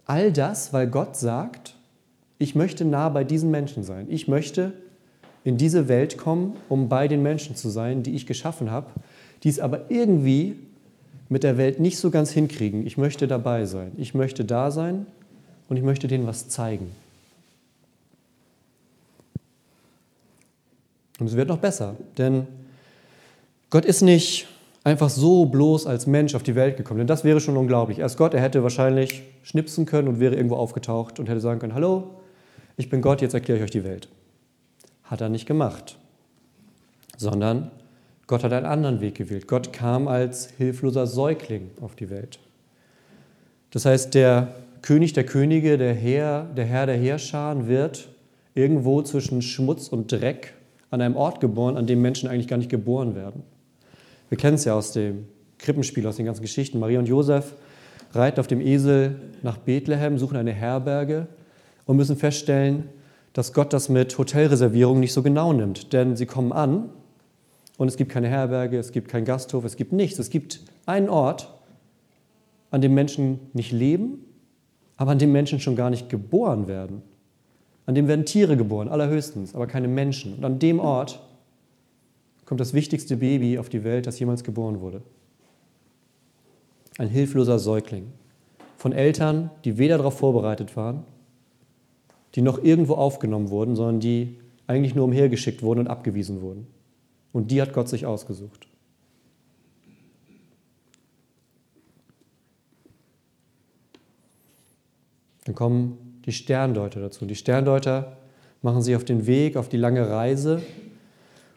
all 0.05 0.33
das, 0.33 0.73
weil 0.73 0.89
Gott 0.89 1.17
sagt, 1.17 1.77
ich 2.39 2.57
möchte 2.57 2.85
nah 2.85 3.09
bei 3.09 3.23
diesen 3.23 3.53
Menschen 3.53 3.85
sein. 3.85 4.07
Ich 4.11 4.27
möchte 4.27 4.73
in 5.45 5.59
diese 5.59 5.87
Welt 5.87 6.19
kommen, 6.19 6.57
um 6.69 6.89
bei 6.89 7.07
den 7.07 7.23
Menschen 7.23 7.55
zu 7.55 7.69
sein, 7.69 8.03
die 8.03 8.17
ich 8.17 8.27
geschaffen 8.27 8.73
habe, 8.73 8.89
die 9.45 9.49
es 9.49 9.61
aber 9.61 9.89
irgendwie 9.89 10.57
mit 11.29 11.45
der 11.45 11.57
Welt 11.57 11.79
nicht 11.79 11.99
so 11.99 12.11
ganz 12.11 12.33
hinkriegen. 12.33 12.85
Ich 12.85 12.99
möchte 12.99 13.29
dabei 13.29 13.65
sein. 13.65 13.93
Ich 13.97 14.13
möchte 14.13 14.45
da 14.45 14.73
sein 14.73 15.07
und 15.69 15.77
ich 15.77 15.85
möchte 15.85 16.09
denen 16.09 16.27
was 16.27 16.49
zeigen. 16.49 16.91
Und 21.19 21.27
es 21.27 21.37
wird 21.37 21.49
noch 21.49 21.59
besser, 21.59 21.97
denn 22.19 22.47
Gott 23.71 23.85
ist 23.85 24.03
nicht 24.03 24.47
einfach 24.85 25.11
so 25.11 25.47
bloß 25.47 25.87
als 25.87 26.07
Mensch 26.07 26.35
auf 26.35 26.43
die 26.43 26.55
Welt 26.55 26.77
gekommen, 26.77 26.99
denn 26.99 27.07
das 27.07 27.25
wäre 27.25 27.41
schon 27.41 27.57
unglaublich. 27.57 27.99
Erst 27.99 28.19
Gott, 28.19 28.35
er 28.35 28.41
hätte 28.41 28.63
wahrscheinlich 28.63 29.23
schnipsen 29.43 29.87
können 29.87 30.09
und 30.09 30.21
wäre 30.21 30.37
irgendwo 30.37 30.57
aufgetaucht 30.57 31.19
und 31.19 31.29
hätte 31.29 31.41
sagen 31.41 31.59
können, 31.59 31.75
hallo, 31.75 32.11
ich 32.77 32.91
bin 32.91 33.01
Gott, 33.01 33.23
jetzt 33.23 33.35
erkläre 33.35 33.59
ich 33.59 33.65
euch 33.65 33.71
die 33.71 33.85
Welt. 33.85 34.09
Hat 35.05 35.21
er 35.21 35.29
nicht 35.29 35.47
gemacht, 35.47 35.97
sondern 37.17 37.71
Gott 38.27 38.45
hat 38.45 38.53
einen 38.53 38.67
anderen 38.67 39.01
Weg 39.01 39.15
gewählt. 39.15 39.49
Gott 39.49 39.73
kam 39.73 40.09
als 40.09 40.51
hilfloser 40.57 41.07
Säugling 41.07 41.71
auf 41.81 41.95
die 41.95 42.11
Welt. 42.11 42.39
Das 43.71 43.85
heißt, 43.85 44.15
der 44.15 44.55
König 44.83 45.13
der 45.13 45.25
Könige, 45.25 45.79
der 45.79 45.95
Herr, 45.95 46.45
der 46.45 46.65
Herr 46.65 46.87
der 46.87 46.97
Heerscharen 46.97 47.67
wird 47.67 48.09
irgendwo 48.55 49.03
zwischen 49.03 49.43
Schmutz 49.43 49.89
und 49.89 50.13
Dreck 50.13 50.55
an 50.97 51.03
einem 51.03 51.17
Ort 51.17 51.41
geboren, 51.41 51.77
an 51.77 51.87
dem 51.87 52.01
Menschen 52.01 52.29
eigentlich 52.29 52.49
gar 52.49 52.57
nicht 52.57 52.71
geboren 52.71 53.15
werden. 53.15 53.43
Wir 54.31 54.39
kennen 54.39 54.55
es 54.55 54.65
ja 54.65 54.75
aus 54.75 54.93
dem 54.93 55.27
Krippenspiel, 55.59 56.07
aus 56.07 56.17
den 56.17 56.25
ganzen 56.25 56.41
Geschichten. 56.41 56.79
Maria 56.79 56.99
und 56.99 57.07
Josef 57.07 57.55
reiten 58.13 58.41
auf 58.41 58.47
dem 58.47 58.63
Esel 58.63 59.21
nach 59.43 59.59
Bethlehem, 59.59 60.19
suchen 60.19 60.37
eine 60.39 60.53
Herberge 60.53 61.27
und 61.85 61.97
müssen 61.97 62.17
feststellen, 62.17 62.89
dass 63.35 63.53
Gott 63.53 63.75
das 63.75 63.91
mit 63.91 64.17
Hotelreservierung 64.17 64.99
nicht 64.99 65.13
so 65.13 65.23
genau 65.23 65.53
nimmt. 65.53 65.93
Denn 65.93 66.17
sie 66.17 66.25
kommen 66.25 66.53
an 66.53 66.89
und 67.77 67.89
es 67.89 67.99
gibt 67.99 68.11
keine 68.11 68.29
Herberge, 68.29 68.79
es 68.79 68.91
gibt 68.91 69.09
keinen 69.09 69.27
Gasthof, 69.27 69.65
es 69.65 69.77
gibt 69.77 69.93
nichts. 69.93 70.19
Es 70.19 70.31
gibt 70.31 70.61
einen 70.87 71.11
Ort, 71.11 71.53
an 72.71 72.81
dem 72.81 72.95
Menschen 72.95 73.39
nicht 73.53 73.71
leben, 73.71 74.25
aber 74.97 75.11
an 75.11 75.19
dem 75.19 75.31
Menschen 75.31 75.61
schon 75.61 75.77
gar 75.77 75.91
nicht 75.91 76.09
geboren 76.09 76.69
werden. 76.69 77.03
An 77.87 77.95
dem 77.95 78.09
werden 78.09 78.27
Tiere 78.27 78.57
geboren, 78.57 78.89
allerhöchstens, 78.89 79.55
aber 79.55 79.69
keine 79.69 79.89
Menschen. 79.89 80.35
Und 80.35 80.45
an 80.45 80.59
dem 80.59 80.81
Ort 80.81 81.21
kommt 82.45 82.61
das 82.61 82.75
wichtigste 82.75 83.17
Baby 83.17 83.59
auf 83.59 83.69
die 83.69 83.85
Welt, 83.85 84.07
das 84.07 84.19
jemals 84.19 84.43
geboren 84.43 84.81
wurde. 84.81 85.03
Ein 86.99 87.09
hilfloser 87.09 87.59
Säugling. 87.59 88.13
Von 88.77 88.93
Eltern, 88.93 89.51
die 89.65 89.79
weder 89.79 89.99
darauf 89.99 90.19
vorbereitet 90.19 90.77
waren, 90.77 91.05
die 92.35 92.43
noch 92.43 92.63
irgendwo 92.63 92.95
aufgenommen 92.95 93.51
wurden, 93.51 93.77
sondern 93.77 94.01
die 94.01 94.37
eigentlich 94.67 94.95
nur 94.95 95.05
umhergeschickt 95.05 95.63
wurden 95.63 95.81
und 95.81 95.87
abgewiesen 95.87 96.43
wurden. 96.43 96.67
Und 97.33 97.51
die 97.51 97.63
hat 97.63 97.73
Gott 97.73 97.89
sich 97.89 98.05
ausgesucht. 98.05 98.67
Dann 105.45 105.55
kommen 105.55 106.06
die 106.27 106.33
Sterndeuter 106.33 107.01
dazu. 107.01 107.25
Die 107.25 107.37
Sterndeuter 107.37 108.17
machen 108.63 108.83
sich 108.83 108.97
auf 108.97 109.05
den 109.05 109.27
Weg, 109.27 109.57
auf 109.57 109.69
die 109.69 109.77
lange 109.77 110.11
Reise, 110.11 110.61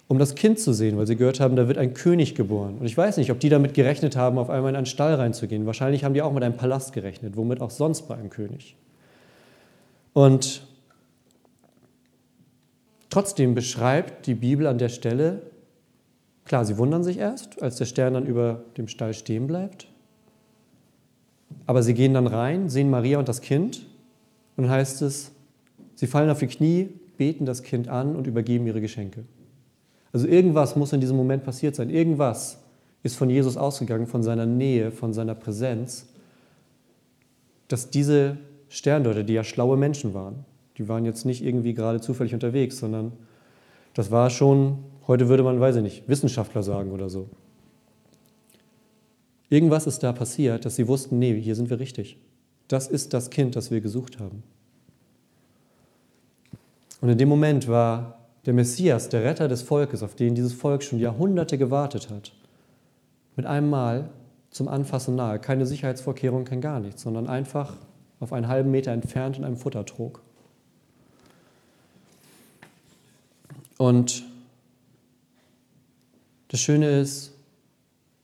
um 0.07 0.17
das 0.17 0.35
Kind 0.35 0.59
zu 0.59 0.73
sehen, 0.73 0.97
weil 0.97 1.07
sie 1.07 1.15
gehört 1.15 1.39
haben, 1.39 1.55
da 1.55 1.67
wird 1.67 1.77
ein 1.77 1.93
König 1.93 2.35
geboren. 2.35 2.77
Und 2.79 2.85
ich 2.85 2.97
weiß 2.97 3.17
nicht, 3.17 3.31
ob 3.31 3.39
die 3.39 3.49
damit 3.49 3.73
gerechnet 3.73 4.15
haben, 4.15 4.37
auf 4.37 4.49
einmal 4.49 4.71
in 4.71 4.75
einen 4.75 4.85
Stall 4.85 5.15
reinzugehen. 5.15 5.65
Wahrscheinlich 5.65 6.03
haben 6.03 6.13
die 6.13 6.21
auch 6.21 6.33
mit 6.33 6.43
einem 6.43 6.55
Palast 6.55 6.93
gerechnet, 6.93 7.35
womit 7.35 7.61
auch 7.61 7.69
sonst 7.69 8.03
bei 8.07 8.15
einem 8.15 8.29
König. 8.29 8.75
Und 10.13 10.63
trotzdem 13.09 13.53
beschreibt 13.53 14.25
die 14.25 14.33
Bibel 14.33 14.65
an 14.65 14.79
der 14.79 14.89
Stelle, 14.89 15.43
klar, 16.45 16.65
sie 16.65 16.77
wundern 16.77 17.03
sich 17.03 17.17
erst, 17.17 17.61
als 17.61 17.75
der 17.75 17.85
Stern 17.85 18.15
dann 18.15 18.25
über 18.25 18.63
dem 18.77 18.87
Stall 18.87 19.13
stehen 19.13 19.45
bleibt. 19.45 19.87
Aber 21.67 21.83
sie 21.83 21.93
gehen 21.93 22.15
dann 22.15 22.27
rein, 22.27 22.69
sehen 22.69 22.89
Maria 22.89 23.19
und 23.19 23.29
das 23.29 23.41
Kind 23.41 23.85
dann 24.59 24.69
heißt 24.69 25.01
es, 25.03 25.31
sie 25.95 26.05
fallen 26.05 26.29
auf 26.29 26.39
die 26.39 26.47
Knie, 26.47 26.89
beten 27.17 27.45
das 27.45 27.63
Kind 27.63 27.87
an 27.87 28.15
und 28.15 28.27
übergeben 28.27 28.67
ihre 28.67 28.81
Geschenke. 28.81 29.23
Also 30.11 30.27
irgendwas 30.27 30.75
muss 30.75 30.91
in 30.91 30.99
diesem 30.99 31.15
Moment 31.15 31.45
passiert 31.45 31.75
sein. 31.75 31.89
Irgendwas 31.89 32.59
ist 33.01 33.15
von 33.15 33.29
Jesus 33.29 33.55
ausgegangen, 33.55 34.05
von 34.05 34.21
seiner 34.21 34.45
Nähe, 34.45 34.91
von 34.91 35.13
seiner 35.13 35.33
Präsenz, 35.33 36.07
dass 37.69 37.89
diese 37.89 38.37
Sterndeuter, 38.67 39.23
die 39.23 39.33
ja 39.33 39.45
schlaue 39.45 39.77
Menschen 39.77 40.13
waren, 40.13 40.43
die 40.77 40.89
waren 40.89 41.05
jetzt 41.05 41.25
nicht 41.25 41.41
irgendwie 41.41 41.73
gerade 41.73 42.01
zufällig 42.01 42.33
unterwegs, 42.33 42.79
sondern 42.79 43.13
das 43.93 44.11
war 44.11 44.29
schon, 44.29 44.79
heute 45.07 45.29
würde 45.29 45.43
man, 45.43 45.59
weiß 45.59 45.77
ich 45.77 45.83
nicht, 45.83 46.09
Wissenschaftler 46.09 46.63
sagen 46.63 46.91
oder 46.91 47.09
so. 47.09 47.29
Irgendwas 49.49 49.87
ist 49.87 50.03
da 50.03 50.11
passiert, 50.11 50.65
dass 50.65 50.75
sie 50.75 50.87
wussten, 50.87 51.17
nee, 51.17 51.39
hier 51.39 51.55
sind 51.55 51.69
wir 51.69 51.79
richtig. 51.79 52.17
Das 52.69 52.87
ist 52.87 53.13
das 53.13 53.29
Kind, 53.29 53.57
das 53.57 53.71
wir 53.71 53.81
gesucht 53.81 54.19
haben. 54.19 54.43
Und 57.01 57.09
in 57.09 57.17
dem 57.17 57.27
Moment 57.27 57.67
war 57.67 58.19
der 58.45 58.53
Messias, 58.53 59.09
der 59.09 59.23
Retter 59.23 59.47
des 59.47 59.63
Volkes, 59.63 60.03
auf 60.03 60.15
den 60.15 60.35
dieses 60.35 60.53
Volk 60.53 60.83
schon 60.83 60.99
Jahrhunderte 60.99 61.57
gewartet 61.57 62.09
hat, 62.09 62.31
mit 63.35 63.45
einem 63.45 63.69
Mal 63.69 64.09
zum 64.51 64.67
Anfassen 64.67 65.15
nahe. 65.15 65.39
Keine 65.39 65.65
Sicherheitsvorkehrung, 65.65 66.45
kein 66.45 66.61
gar 66.61 66.79
nichts, 66.79 67.01
sondern 67.01 67.27
einfach 67.27 67.75
auf 68.19 68.33
einen 68.33 68.47
halben 68.47 68.71
Meter 68.71 68.91
entfernt 68.91 69.37
in 69.37 69.43
einem 69.43 69.57
Futtertrog. 69.57 70.21
Und 73.77 74.23
das 76.49 76.59
Schöne 76.59 76.99
ist, 76.99 77.33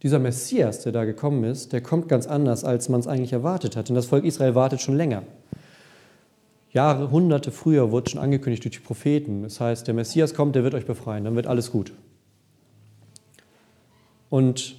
dieser 0.06 0.20
Messias, 0.20 0.82
der 0.82 0.92
da 0.92 1.04
gekommen 1.04 1.44
ist, 1.46 1.74
der 1.74 1.82
kommt 1.82 2.08
ganz 2.08 2.28
anders, 2.28 2.64
als 2.64 2.90
man 2.90 3.00
es 3.00 3.08
eigentlich 3.08 3.34
erwartet 3.34 3.76
hat. 3.76 3.90
Denn 3.90 3.96
das 3.96 4.06
Volk 4.06 4.24
Israel 4.24 4.54
wartet 4.54 4.80
schon 4.80 4.96
länger. 4.96 5.24
Jahre, 6.70 7.10
Hunderte 7.10 7.50
früher 7.50 7.90
wurde 7.90 8.12
schon 8.12 8.22
angekündigt 8.22 8.64
durch 8.64 8.76
die 8.76 8.84
Propheten. 8.84 9.42
Das 9.42 9.60
heißt, 9.60 9.88
der 9.88 9.96
Messias 9.96 10.36
kommt, 10.36 10.56
der 10.56 10.64
wird 10.64 10.76
euch 10.76 10.86
befreien, 10.86 11.24
dann 11.24 11.36
wird 11.36 11.48
alles 11.48 11.72
gut. 11.72 11.92
Und 14.30 14.76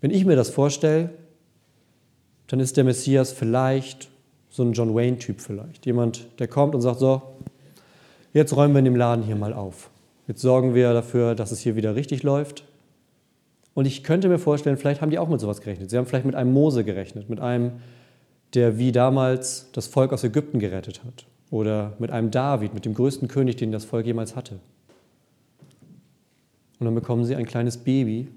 wenn 0.00 0.10
ich 0.10 0.24
mir 0.24 0.36
das 0.36 0.48
vorstelle, 0.48 1.10
dann 2.46 2.58
ist 2.58 2.78
der 2.78 2.84
Messias 2.84 3.30
vielleicht 3.30 4.08
so 4.48 4.62
ein 4.62 4.72
John 4.72 4.94
Wayne-Typ 4.94 5.42
vielleicht. 5.42 5.84
Jemand, 5.84 6.28
der 6.38 6.48
kommt 6.48 6.74
und 6.74 6.80
sagt, 6.80 6.98
so, 6.98 7.20
jetzt 8.32 8.56
räumen 8.56 8.72
wir 8.72 8.78
in 8.78 8.86
dem 8.86 8.96
Laden 8.96 9.22
hier 9.22 9.36
mal 9.36 9.52
auf. 9.52 9.90
Jetzt 10.28 10.40
sorgen 10.40 10.74
wir 10.74 10.94
dafür, 10.94 11.34
dass 11.34 11.52
es 11.52 11.60
hier 11.60 11.76
wieder 11.76 11.94
richtig 11.94 12.22
läuft. 12.22 12.64
Und 13.74 13.86
ich 13.86 14.04
könnte 14.04 14.28
mir 14.28 14.38
vorstellen, 14.38 14.76
vielleicht 14.76 15.00
haben 15.00 15.10
die 15.10 15.18
auch 15.18 15.28
mit 15.28 15.40
sowas 15.40 15.60
gerechnet. 15.60 15.90
Sie 15.90 15.96
haben 15.96 16.06
vielleicht 16.06 16.26
mit 16.26 16.34
einem 16.34 16.52
Mose 16.52 16.84
gerechnet, 16.84 17.30
mit 17.30 17.40
einem, 17.40 17.72
der 18.54 18.78
wie 18.78 18.92
damals 18.92 19.70
das 19.72 19.86
Volk 19.86 20.12
aus 20.12 20.24
Ägypten 20.24 20.58
gerettet 20.58 21.02
hat. 21.04 21.26
Oder 21.50 21.94
mit 21.98 22.10
einem 22.10 22.30
David, 22.30 22.74
mit 22.74 22.84
dem 22.84 22.94
größten 22.94 23.28
König, 23.28 23.56
den 23.56 23.72
das 23.72 23.84
Volk 23.84 24.06
jemals 24.06 24.36
hatte. 24.36 24.58
Und 26.78 26.86
dann 26.86 26.94
bekommen 26.94 27.24
sie 27.24 27.36
ein 27.36 27.46
kleines 27.46 27.78
Baby, 27.78 28.28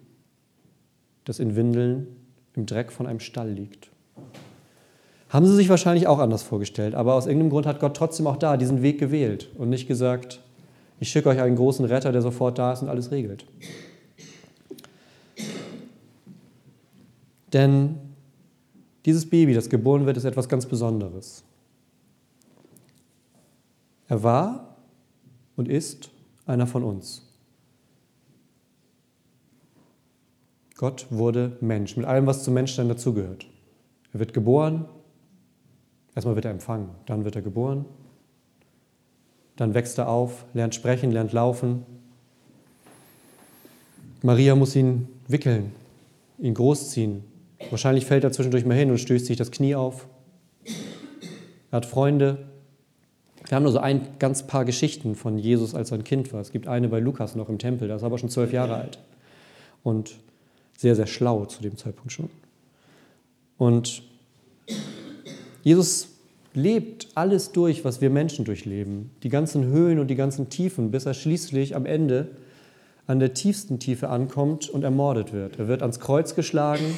das 1.26 1.40
in 1.40 1.56
Windeln 1.56 2.08
im 2.54 2.66
Dreck 2.66 2.92
von 2.92 3.08
einem 3.08 3.20
Stall 3.20 3.50
liegt. 3.50 3.90
Haben 5.30 5.48
sie 5.48 5.56
sich 5.56 5.70
wahrscheinlich 5.70 6.08
auch 6.08 6.20
anders 6.20 6.44
vorgestellt, 6.44 6.96
aber 6.96 7.16
aus 7.16 7.26
irgendeinem 7.26 7.50
Grund 7.50 7.66
hat 7.66 7.80
Gott 7.80 7.98
trotzdem 7.98 8.28
auch 8.28 8.38
da 8.38 8.56
diesen 8.56 8.82
Weg 8.82 9.00
gewählt 9.00 9.50
und 9.58 9.70
nicht 9.70 9.88
gesagt, 9.88 10.42
ich 11.00 11.10
schicke 11.10 11.30
euch 11.30 11.42
einen 11.42 11.56
großen 11.56 11.84
Retter, 11.86 12.12
der 12.12 12.22
sofort 12.22 12.58
da 12.58 12.72
ist 12.72 12.84
und 12.84 12.90
alles 12.90 13.12
regelt. 13.12 13.46
Denn 17.56 17.96
dieses 19.06 19.30
Baby, 19.30 19.54
das 19.54 19.70
geboren 19.70 20.06
wird, 20.06 20.18
ist 20.18 20.26
etwas 20.26 20.50
ganz 20.50 20.66
Besonderes. 20.66 21.46
Er 24.10 24.24
war 24.24 24.76
und 25.56 25.70
ist 25.70 26.12
einer 26.46 26.68
von 26.68 26.84
uns. 26.84 27.22
Gott 30.76 31.08
wurde 31.10 31.56
Mensch, 31.62 31.96
mit 31.96 32.06
allem, 32.06 32.26
was 32.26 32.44
zum 32.44 32.56
Menschsein 32.56 32.90
dazugehört. 32.90 33.48
Er 34.12 34.20
wird 34.20 34.34
geboren, 34.34 34.84
erstmal 36.14 36.36
wird 36.36 36.44
er 36.44 36.52
empfangen, 36.52 36.90
dann 37.06 37.24
wird 37.24 37.38
er 37.38 37.42
geboren, 37.42 37.86
dann 39.56 39.74
wächst 39.74 39.98
er 39.98 40.10
auf, 40.10 40.44
lernt 40.54 40.76
sprechen, 40.76 41.10
lernt 41.10 41.32
laufen. 41.32 41.86
Maria 44.24 44.56
muss 44.56 44.76
ihn 44.76 45.08
wickeln, 45.30 45.72
ihn 46.38 46.54
großziehen, 46.54 47.24
Wahrscheinlich 47.70 48.06
fällt 48.06 48.24
er 48.24 48.32
zwischendurch 48.32 48.66
mal 48.66 48.76
hin 48.76 48.92
und 48.92 48.98
stößt 48.98 49.26
sich 49.26 49.38
das 49.38 49.52
Knie 49.52 49.76
auf. 49.76 50.08
Er 51.72 51.78
hat 51.78 51.86
Freunde, 51.86 52.46
Wir 53.48 53.56
haben 53.56 53.64
nur 53.64 53.72
so 53.72 53.80
ein 53.80 54.02
ganz 54.18 54.48
paar 54.48 54.66
Geschichten 54.66 55.14
von 55.14 55.38
Jesus, 55.38 55.76
als 55.76 55.92
er 55.92 56.00
ein 56.00 56.04
Kind 56.04 56.34
war. 56.34 56.42
Es 56.42 56.52
gibt 56.52 56.68
eine 56.68 56.88
bei 56.88 57.00
Lukas 57.00 57.36
noch 57.36 57.48
im 57.48 57.60
Tempel, 57.60 57.88
da 57.88 57.96
ist 57.96 58.02
er 58.02 58.08
aber 58.08 58.18
schon 58.18 58.30
zwölf 58.30 58.52
Jahre 58.52 58.76
alt. 58.76 59.00
Und 59.84 60.16
sehr, 60.78 60.96
sehr 60.96 61.06
schlau 61.06 61.46
zu 61.46 61.62
dem 61.62 61.78
Zeitpunkt 61.78 62.12
schon. 62.12 62.30
Und 63.58 64.02
Jesus 65.64 66.08
lebt 66.56 67.10
alles 67.14 67.52
durch, 67.52 67.86
was 67.86 68.02
wir 68.02 68.10
Menschen 68.10 68.46
durchleben. 68.46 69.12
Die 69.22 69.30
ganzen 69.30 69.66
Höhen 69.66 70.00
und 70.00 70.08
die 70.08 70.16
ganzen 70.16 70.50
Tiefen, 70.50 70.90
bis 70.90 71.06
er 71.06 71.14
schließlich 71.14 71.76
am 71.76 71.86
Ende 71.86 72.30
an 73.08 73.20
der 73.20 73.34
tiefsten 73.34 73.78
Tiefe 73.80 74.10
ankommt 74.10 74.70
und 74.70 74.84
ermordet 74.84 75.34
wird. 75.34 75.60
Er 75.60 75.68
wird 75.68 75.82
ans 75.82 76.00
Kreuz 76.00 76.34
geschlagen 76.34 76.98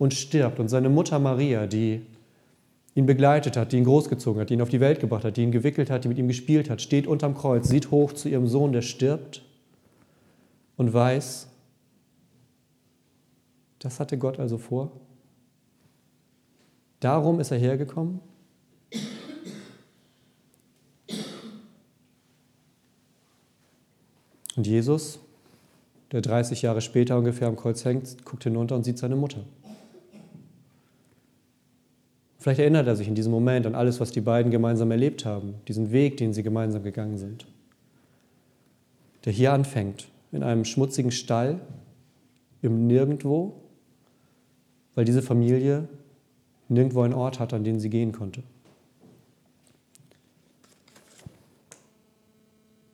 und 0.00 0.14
stirbt. 0.14 0.58
Und 0.58 0.68
seine 0.68 0.88
Mutter 0.88 1.18
Maria, 1.18 1.66
die 1.66 2.00
ihn 2.94 3.04
begleitet 3.04 3.58
hat, 3.58 3.70
die 3.70 3.76
ihn 3.76 3.84
großgezogen 3.84 4.40
hat, 4.40 4.48
die 4.48 4.54
ihn 4.54 4.62
auf 4.62 4.70
die 4.70 4.80
Welt 4.80 4.98
gebracht 4.98 5.24
hat, 5.24 5.36
die 5.36 5.42
ihn 5.42 5.52
gewickelt 5.52 5.90
hat, 5.90 6.04
die 6.04 6.08
mit 6.08 6.16
ihm 6.16 6.26
gespielt 6.26 6.70
hat, 6.70 6.80
steht 6.80 7.06
unterm 7.06 7.34
Kreuz, 7.34 7.68
sieht 7.68 7.90
hoch 7.90 8.14
zu 8.14 8.30
ihrem 8.30 8.46
Sohn, 8.46 8.72
der 8.72 8.80
stirbt 8.80 9.42
und 10.78 10.94
weiß, 10.94 11.48
das 13.78 14.00
hatte 14.00 14.16
Gott 14.16 14.38
also 14.38 14.56
vor. 14.56 14.90
Darum 17.00 17.38
ist 17.38 17.50
er 17.50 17.58
hergekommen. 17.58 18.20
Und 24.56 24.66
Jesus, 24.66 25.18
der 26.10 26.22
30 26.22 26.62
Jahre 26.62 26.80
später 26.80 27.18
ungefähr 27.18 27.48
am 27.48 27.56
Kreuz 27.56 27.84
hängt, 27.84 28.24
guckt 28.24 28.44
hinunter 28.44 28.76
und 28.76 28.84
sieht 28.84 28.96
seine 28.96 29.16
Mutter. 29.16 29.44
Vielleicht 32.40 32.60
erinnert 32.60 32.86
er 32.86 32.96
sich 32.96 33.06
in 33.06 33.14
diesem 33.14 33.32
Moment 33.32 33.66
an 33.66 33.74
alles, 33.74 34.00
was 34.00 34.12
die 34.12 34.22
beiden 34.22 34.50
gemeinsam 34.50 34.90
erlebt 34.90 35.26
haben, 35.26 35.56
diesen 35.68 35.92
Weg, 35.92 36.16
den 36.16 36.32
sie 36.32 36.42
gemeinsam 36.42 36.82
gegangen 36.82 37.18
sind. 37.18 37.46
Der 39.26 39.32
hier 39.34 39.52
anfängt, 39.52 40.08
in 40.32 40.42
einem 40.42 40.64
schmutzigen 40.64 41.10
Stall, 41.10 41.60
im 42.62 42.86
Nirgendwo, 42.86 43.60
weil 44.94 45.04
diese 45.04 45.20
Familie 45.20 45.86
nirgendwo 46.70 47.02
einen 47.02 47.12
Ort 47.12 47.40
hat, 47.40 47.52
an 47.52 47.62
den 47.62 47.78
sie 47.78 47.90
gehen 47.90 48.12
konnte. 48.12 48.42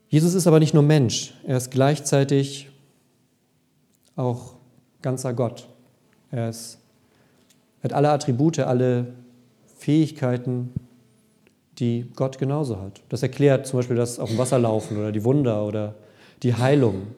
Jesus 0.09 0.35
ist 0.35 0.49
aber 0.49 0.59
nicht 0.59 0.75
nur 0.75 0.83
Mensch, 0.83 1.35
er 1.45 1.57
ist 1.57 1.71
gleichzeitig 1.71 2.69
auch 4.17 4.55
ganzer 5.03 5.35
Gott. 5.35 5.69
Er, 6.33 6.49
ist, 6.49 6.79
er 7.81 7.85
hat 7.85 7.93
alle 7.93 8.11
Attribute, 8.11 8.59
alle 8.59 9.15
Fähigkeiten, 9.77 10.73
die 11.79 12.07
Gott 12.17 12.39
genauso 12.39 12.81
hat. 12.81 13.03
Das 13.09 13.23
erklärt 13.23 13.67
zum 13.67 13.79
Beispiel 13.79 13.97
das 13.97 14.19
auf 14.19 14.31
dem 14.31 14.39
Wasser 14.39 14.59
laufen 14.59 14.97
oder 14.97 15.13
die 15.13 15.25
Wunder 15.25 15.65
oder 15.67 15.95
die 16.43 16.55
Heilung. 16.55 17.09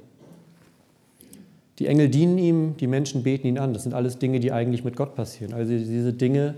Die 1.79 1.87
Engel 1.87 2.09
dienen 2.09 2.39
ihm, 2.39 2.77
die 2.77 2.89
Menschen 2.89 3.23
beten 3.23 3.47
ihn 3.47 3.59
an. 3.59 3.73
Das 3.73 3.85
sind 3.85 3.95
alles 3.95 4.19
Dinge, 4.19 4.41
die 4.41 4.51
eigentlich 4.51 4.83
mit 4.83 4.97
Gott 4.97 5.15
passieren. 5.15 5.55
Also 5.55 5.73
diese 5.73 6.13
Dinge 6.13 6.55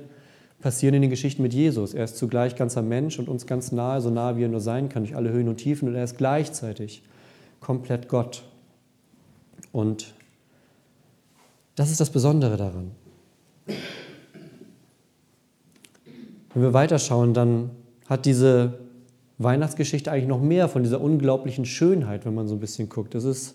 passieren 0.60 0.94
in 0.94 1.02
den 1.02 1.10
Geschichten 1.10 1.42
mit 1.42 1.52
Jesus. 1.52 1.92
Er 1.92 2.04
ist 2.04 2.16
zugleich 2.16 2.56
ganzer 2.56 2.82
Mensch 2.82 3.18
und 3.18 3.28
uns 3.28 3.46
ganz 3.46 3.70
nahe, 3.70 4.00
so 4.00 4.10
nahe 4.10 4.36
wie 4.38 4.44
er 4.44 4.48
nur 4.48 4.60
sein 4.60 4.88
kann, 4.88 5.04
durch 5.04 5.16
alle 5.16 5.30
Höhen 5.30 5.48
und 5.48 5.58
Tiefen. 5.58 5.88
Und 5.88 5.94
er 5.94 6.04
ist 6.04 6.16
gleichzeitig 6.16 7.02
komplett 7.60 8.08
Gott. 8.08 8.44
Und 9.72 10.14
das 11.74 11.90
ist 11.90 12.00
das 12.00 12.10
Besondere 12.10 12.56
daran. 12.56 12.92
Wenn 16.54 16.62
wir 16.62 16.72
weiterschauen, 16.72 17.34
dann 17.34 17.70
hat 18.08 18.26
diese 18.26 18.80
Weihnachtsgeschichte 19.38 20.10
eigentlich 20.10 20.28
noch 20.28 20.40
mehr 20.40 20.68
von 20.68 20.82
dieser 20.82 21.00
unglaublichen 21.00 21.64
Schönheit, 21.64 22.26
wenn 22.26 22.34
man 22.34 22.48
so 22.48 22.54
ein 22.54 22.60
bisschen 22.60 22.88
guckt. 22.88 23.14
Das 23.14 23.24
ist 23.24 23.54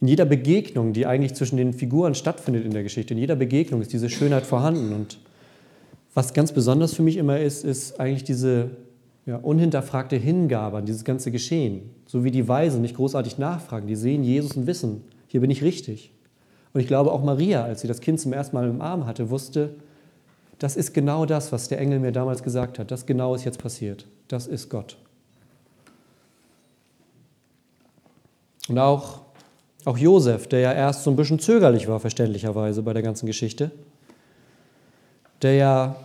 in 0.00 0.08
jeder 0.08 0.24
Begegnung, 0.24 0.92
die 0.92 1.06
eigentlich 1.06 1.34
zwischen 1.34 1.56
den 1.56 1.72
Figuren 1.72 2.14
stattfindet 2.14 2.64
in 2.64 2.72
der 2.72 2.82
Geschichte, 2.82 3.14
in 3.14 3.20
jeder 3.20 3.36
Begegnung 3.36 3.80
ist 3.80 3.92
diese 3.92 4.10
Schönheit 4.10 4.44
vorhanden. 4.44 4.92
Und 4.92 5.18
was 6.12 6.34
ganz 6.34 6.52
besonders 6.52 6.94
für 6.94 7.02
mich 7.02 7.16
immer 7.16 7.40
ist, 7.40 7.64
ist 7.64 7.98
eigentlich 7.98 8.22
diese 8.24 8.70
ja, 9.26 9.36
unhinterfragte 9.36 10.16
Hingabe 10.16 10.76
an 10.76 10.86
dieses 10.86 11.04
ganze 11.04 11.30
Geschehen. 11.30 11.90
So 12.06 12.22
wie 12.22 12.30
die 12.30 12.46
Weisen 12.46 12.82
nicht 12.82 12.96
großartig 12.96 13.38
nachfragen, 13.38 13.86
die 13.86 13.96
sehen 13.96 14.22
Jesus 14.22 14.56
und 14.56 14.66
wissen, 14.66 15.04
hier 15.26 15.40
bin 15.40 15.50
ich 15.50 15.62
richtig. 15.62 16.12
Und 16.74 16.80
ich 16.80 16.86
glaube 16.86 17.10
auch 17.10 17.24
Maria, 17.24 17.64
als 17.64 17.80
sie 17.80 17.88
das 17.88 18.00
Kind 18.00 18.20
zum 18.20 18.32
ersten 18.32 18.54
Mal 18.54 18.68
im 18.68 18.82
Arm 18.82 19.06
hatte, 19.06 19.30
wusste, 19.30 19.70
das 20.58 20.76
ist 20.76 20.94
genau 20.94 21.26
das, 21.26 21.52
was 21.52 21.68
der 21.68 21.80
Engel 21.80 21.98
mir 21.98 22.12
damals 22.12 22.42
gesagt 22.42 22.78
hat. 22.78 22.90
Das 22.90 23.06
genau 23.06 23.34
ist 23.34 23.44
jetzt 23.44 23.58
passiert. 23.58 24.06
Das 24.28 24.46
ist 24.46 24.68
Gott. 24.68 24.96
Und 28.68 28.78
auch, 28.78 29.20
auch 29.84 29.98
Josef, 29.98 30.46
der 30.46 30.60
ja 30.60 30.72
erst 30.72 31.04
so 31.04 31.10
ein 31.10 31.16
bisschen 31.16 31.38
zögerlich 31.38 31.88
war, 31.88 32.00
verständlicherweise 32.00 32.82
bei 32.82 32.92
der 32.92 33.02
ganzen 33.02 33.26
Geschichte, 33.26 33.70
der 35.42 35.54
ja 35.54 35.96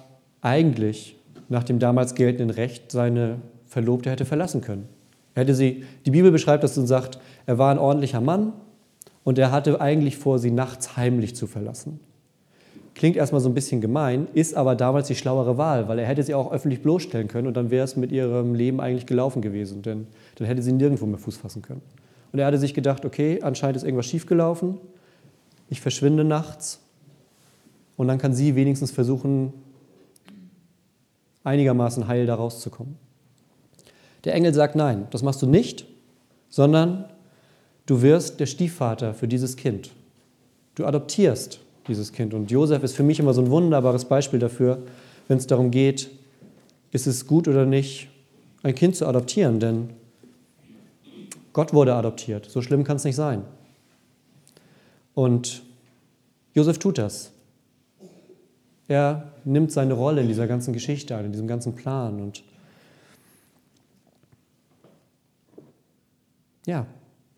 eigentlich 0.41 1.15
nach 1.47 1.63
dem 1.63 1.79
damals 1.79 2.15
geltenden 2.15 2.49
Recht 2.49 2.91
seine 2.91 3.38
Verlobte 3.65 4.09
hätte 4.09 4.25
verlassen 4.25 4.62
können. 4.62 4.89
Er 5.35 5.43
hätte 5.43 5.55
sie, 5.55 5.85
die 6.05 6.12
Bibel 6.12 6.31
beschreibt 6.31 6.63
das 6.63 6.77
und 6.77 6.88
sagt, 6.88 7.19
er 7.45 7.57
war 7.57 7.71
ein 7.71 7.77
ordentlicher 7.77 8.19
Mann 8.19 8.53
und 9.23 9.39
er 9.39 9.51
hatte 9.51 9.79
eigentlich 9.79 10.17
vor, 10.17 10.39
sie 10.39 10.51
nachts 10.51 10.97
heimlich 10.97 11.35
zu 11.35 11.47
verlassen. 11.47 11.99
Klingt 12.99 13.15
erstmal 13.15 13.39
so 13.39 13.47
ein 13.47 13.53
bisschen 13.53 13.79
gemein, 13.79 14.27
ist 14.33 14.55
aber 14.55 14.75
damals 14.75 15.07
die 15.07 15.15
schlauere 15.15 15.57
Wahl, 15.57 15.88
weil 15.88 15.99
er 15.99 16.05
hätte 16.05 16.21
sie 16.21 16.33
auch 16.33 16.51
öffentlich 16.51 16.81
bloßstellen 16.81 17.29
können 17.29 17.47
und 17.47 17.55
dann 17.55 17.71
wäre 17.71 17.85
es 17.85 17.95
mit 17.95 18.12
ihrem 18.12 18.53
Leben 18.53 18.81
eigentlich 18.81 19.05
gelaufen 19.05 19.41
gewesen, 19.41 19.81
denn 19.81 20.07
dann 20.35 20.47
hätte 20.47 20.62
sie 20.62 20.73
nirgendwo 20.73 21.05
mehr 21.05 21.17
Fuß 21.17 21.38
fassen 21.38 21.62
können. 21.62 21.81
Und 22.33 22.39
er 22.39 22.45
hatte 22.45 22.57
sich 22.57 22.73
gedacht, 22.73 23.05
okay, 23.05 23.41
anscheinend 23.41 23.77
ist 23.77 23.83
irgendwas 23.83 24.05
schiefgelaufen, 24.07 24.79
ich 25.69 25.79
verschwinde 25.79 26.25
nachts 26.25 26.81
und 27.95 28.09
dann 28.09 28.17
kann 28.17 28.33
sie 28.33 28.55
wenigstens 28.55 28.91
versuchen, 28.91 29.53
einigermaßen 31.45 32.05
heil 32.05 32.25
da 32.25 32.35
rauszukommen. 32.35 32.97
Der 34.25 34.35
Engel 34.35 34.53
sagt, 34.53 34.75
nein, 34.75 35.07
das 35.12 35.23
machst 35.23 35.41
du 35.41 35.47
nicht, 35.47 35.85
sondern 36.49 37.05
du 37.85 38.01
wirst 38.01 38.41
der 38.41 38.45
Stiefvater 38.45 39.13
für 39.13 39.29
dieses 39.29 39.55
Kind. 39.55 39.91
Du 40.75 40.85
adoptierst 40.85 41.62
dieses 41.89 42.13
Kind. 42.13 42.34
Und 42.34 42.49
Josef 42.52 42.84
ist 42.84 42.95
für 42.95 43.04
mich 43.04 43.19
immer 43.19 43.34
so 43.34 43.41
ein 43.41 43.49
wunderbares 43.49 44.06
Beispiel 44.06 44.39
dafür, 44.39 44.84
wenn 45.28 45.38
es 45.38 45.47
darum 45.47 45.71
geht, 45.71 46.10
ist 46.91 47.08
es 47.08 47.28
gut 47.28 47.47
oder 47.47 47.65
nicht, 47.65 48.08
ein 48.63 48.75
Kind 48.75 48.95
zu 48.95 49.06
adoptieren. 49.06 49.60
Denn 49.60 49.89
Gott 51.54 51.73
wurde 51.73 51.95
adoptiert. 51.95 52.45
So 52.49 52.62
schlimm 52.62 52.84
kann 52.84 52.97
es 52.97 53.04
nicht 53.04 53.15
sein. 53.15 53.43
Und 55.13 55.63
Josef 56.54 56.80
tut 56.80 56.97
das. 56.97 57.32
Er 58.88 59.34
nimmt 59.45 59.71
seine 59.71 59.93
Rolle 59.93 60.21
in 60.21 60.28
dieser 60.28 60.47
ganzen 60.47 60.73
Geschichte 60.73 61.15
ein, 61.15 61.25
in 61.25 61.32
diesem 61.32 61.47
ganzen 61.47 61.75
Plan. 61.75 62.19
Und 62.19 62.43
ja, 66.65 66.88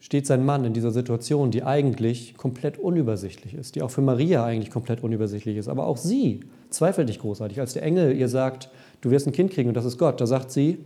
steht 0.02 0.26
sein 0.26 0.44
Mann 0.44 0.66
in 0.66 0.74
dieser 0.74 0.92
Situation, 0.92 1.52
die 1.52 1.64
eigentlich 1.64 2.36
komplett 2.36 2.80
unübersichtlich 2.80 3.54
ist, 3.54 3.76
die 3.76 3.84
auch 3.84 3.92
für 3.92 4.02
Maria 4.02 4.44
eigentlich 4.44 4.72
komplett 4.72 5.04
unübersichtlich 5.04 5.56
ist. 5.56 5.68
Aber 5.68 5.86
auch 5.86 5.98
sie 5.98 6.42
zweifelt 6.72 7.08
nicht 7.08 7.22
großartig. 7.22 7.60
Als 7.60 7.74
der 7.74 7.84
Engel 7.84 8.18
ihr 8.18 8.28
sagt, 8.28 8.70
du 9.02 9.12
wirst 9.12 9.28
ein 9.28 9.32
Kind 9.32 9.52
kriegen 9.52 9.70
und 9.70 9.76
das 9.76 9.86
ist 9.86 10.00
Gott, 10.00 10.20
da 10.20 10.26
sagt 10.26 10.52
sie, 10.52 10.80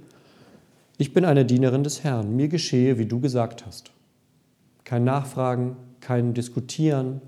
ich 0.97 1.13
bin 1.13 1.23
eine 1.23 1.45
Dienerin 1.45 1.83
des 1.83 2.03
Herrn, 2.03 2.35
mir 2.35 2.49
geschehe, 2.49 2.97
wie 2.97 3.05
du 3.05 3.21
gesagt 3.21 3.65
hast. 3.65 3.91
Kein 4.83 5.05
Nachfragen, 5.05 5.77
kein 6.01 6.33
Diskutieren, 6.33 7.21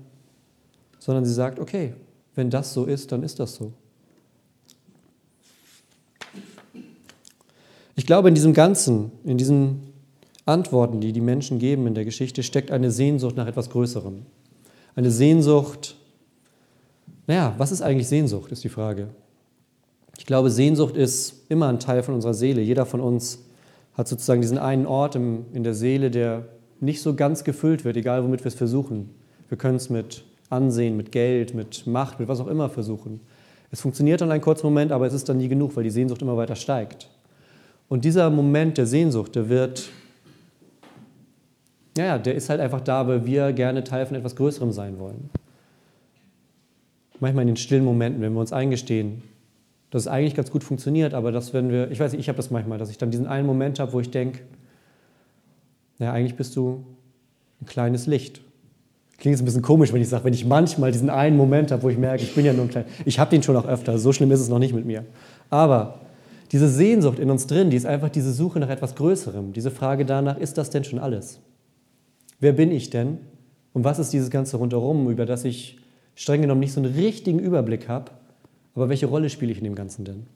sondern 0.98 1.24
sie 1.24 1.32
sagt, 1.32 1.58
okay, 1.58 1.94
wenn 2.34 2.50
das 2.50 2.74
so 2.74 2.84
ist, 2.84 3.12
dann 3.12 3.22
ist 3.22 3.40
das 3.40 3.54
so. 3.54 3.72
Ich 7.96 8.06
glaube, 8.06 8.28
in 8.28 8.34
diesem 8.34 8.52
Ganzen, 8.52 9.10
in 9.24 9.38
diesem 9.38 9.87
Antworten, 10.48 11.00
die 11.00 11.12
die 11.12 11.20
Menschen 11.20 11.58
geben 11.58 11.86
in 11.86 11.94
der 11.94 12.04
Geschichte, 12.04 12.42
steckt 12.42 12.70
eine 12.70 12.90
Sehnsucht 12.90 13.36
nach 13.36 13.46
etwas 13.46 13.70
Größerem. 13.70 14.22
Eine 14.96 15.10
Sehnsucht, 15.10 15.96
naja, 17.26 17.54
was 17.58 17.72
ist 17.72 17.82
eigentlich 17.82 18.08
Sehnsucht, 18.08 18.50
ist 18.50 18.64
die 18.64 18.68
Frage. 18.68 19.08
Ich 20.16 20.26
glaube, 20.26 20.50
Sehnsucht 20.50 20.96
ist 20.96 21.44
immer 21.48 21.68
ein 21.68 21.78
Teil 21.78 22.02
von 22.02 22.14
unserer 22.14 22.34
Seele. 22.34 22.60
Jeder 22.60 22.86
von 22.86 23.00
uns 23.00 23.44
hat 23.94 24.08
sozusagen 24.08 24.40
diesen 24.40 24.58
einen 24.58 24.86
Ort 24.86 25.14
im, 25.14 25.46
in 25.52 25.62
der 25.62 25.74
Seele, 25.74 26.10
der 26.10 26.46
nicht 26.80 27.02
so 27.02 27.14
ganz 27.14 27.44
gefüllt 27.44 27.84
wird, 27.84 27.96
egal 27.96 28.24
womit 28.24 28.40
wir 28.40 28.48
es 28.48 28.54
versuchen. 28.54 29.10
Wir 29.48 29.58
können 29.58 29.76
es 29.76 29.90
mit 29.90 30.24
Ansehen, 30.50 30.96
mit 30.96 31.12
Geld, 31.12 31.54
mit 31.54 31.86
Macht, 31.86 32.18
mit 32.20 32.28
was 32.28 32.40
auch 32.40 32.46
immer 32.46 32.70
versuchen. 32.70 33.20
Es 33.70 33.82
funktioniert 33.82 34.20
dann 34.20 34.30
einen 34.30 34.40
kurzen 34.40 34.66
Moment, 34.66 34.92
aber 34.92 35.06
es 35.06 35.12
ist 35.12 35.28
dann 35.28 35.36
nie 35.36 35.48
genug, 35.48 35.76
weil 35.76 35.84
die 35.84 35.90
Sehnsucht 35.90 36.22
immer 36.22 36.36
weiter 36.36 36.56
steigt. 36.56 37.10
Und 37.88 38.04
dieser 38.04 38.30
Moment 38.30 38.78
der 38.78 38.86
Sehnsucht, 38.86 39.34
der 39.36 39.48
wird 39.48 39.90
ja, 42.06 42.18
der 42.18 42.34
ist 42.34 42.48
halt 42.48 42.60
einfach 42.60 42.80
da, 42.80 43.06
weil 43.06 43.26
wir 43.26 43.52
gerne 43.52 43.84
Teil 43.84 44.06
von 44.06 44.16
etwas 44.16 44.36
Größerem 44.36 44.72
sein 44.72 44.98
wollen. 44.98 45.30
Manchmal 47.20 47.42
in 47.42 47.48
den 47.48 47.56
stillen 47.56 47.84
Momenten, 47.84 48.22
wenn 48.22 48.32
wir 48.32 48.40
uns 48.40 48.52
eingestehen, 48.52 49.22
dass 49.90 50.02
es 50.02 50.08
eigentlich 50.08 50.34
ganz 50.34 50.50
gut 50.50 50.62
funktioniert, 50.62 51.14
aber 51.14 51.32
dass 51.32 51.54
wenn 51.54 51.70
wir, 51.70 51.90
ich 51.90 51.98
weiß 51.98 52.12
nicht, 52.12 52.20
ich 52.20 52.28
habe 52.28 52.36
das 52.36 52.50
manchmal, 52.50 52.78
dass 52.78 52.90
ich 52.90 52.98
dann 52.98 53.10
diesen 53.10 53.26
einen 53.26 53.46
Moment 53.46 53.80
habe, 53.80 53.92
wo 53.92 54.00
ich 54.00 54.10
denke, 54.10 54.40
naja, 55.98 56.12
eigentlich 56.12 56.36
bist 56.36 56.54
du 56.56 56.84
ein 57.60 57.66
kleines 57.66 58.06
Licht. 58.06 58.40
Klingt 59.18 59.32
jetzt 59.32 59.42
ein 59.42 59.46
bisschen 59.46 59.62
komisch, 59.62 59.92
wenn 59.92 60.00
ich 60.00 60.08
sage, 60.08 60.24
wenn 60.24 60.34
ich 60.34 60.44
manchmal 60.44 60.92
diesen 60.92 61.10
einen 61.10 61.36
Moment 61.36 61.72
habe, 61.72 61.82
wo 61.82 61.88
ich 61.88 61.98
merke, 61.98 62.22
ich 62.22 62.34
bin 62.34 62.44
ja 62.44 62.52
nur 62.52 62.66
ein 62.66 62.70
kleines, 62.70 62.90
ich 63.04 63.18
habe 63.18 63.30
den 63.30 63.42
schon 63.42 63.56
auch 63.56 63.66
öfter, 63.66 63.98
so 63.98 64.12
schlimm 64.12 64.30
ist 64.30 64.40
es 64.40 64.48
noch 64.48 64.60
nicht 64.60 64.74
mit 64.74 64.84
mir. 64.84 65.04
Aber 65.50 65.98
diese 66.52 66.68
Sehnsucht 66.68 67.18
in 67.18 67.30
uns 67.30 67.46
drin, 67.46 67.70
die 67.70 67.76
ist 67.76 67.86
einfach 67.86 68.10
diese 68.10 68.32
Suche 68.32 68.60
nach 68.60 68.68
etwas 68.68 68.94
Größerem, 68.94 69.52
diese 69.52 69.70
Frage 69.70 70.04
danach, 70.04 70.38
ist 70.38 70.56
das 70.56 70.70
denn 70.70 70.84
schon 70.84 70.98
alles? 70.98 71.40
Wer 72.40 72.52
bin 72.52 72.70
ich 72.70 72.90
denn? 72.90 73.18
Und 73.72 73.84
was 73.84 73.98
ist 73.98 74.12
dieses 74.12 74.30
Ganze 74.30 74.56
rundherum, 74.56 75.10
über 75.10 75.26
das 75.26 75.44
ich 75.44 75.78
streng 76.14 76.40
genommen 76.40 76.60
nicht 76.60 76.72
so 76.72 76.80
einen 76.80 76.94
richtigen 76.94 77.38
Überblick 77.38 77.88
habe? 77.88 78.12
Aber 78.74 78.88
welche 78.88 79.06
Rolle 79.06 79.30
spiele 79.30 79.52
ich 79.52 79.58
in 79.58 79.64
dem 79.64 79.74
Ganzen 79.74 80.04
denn? 80.04 80.26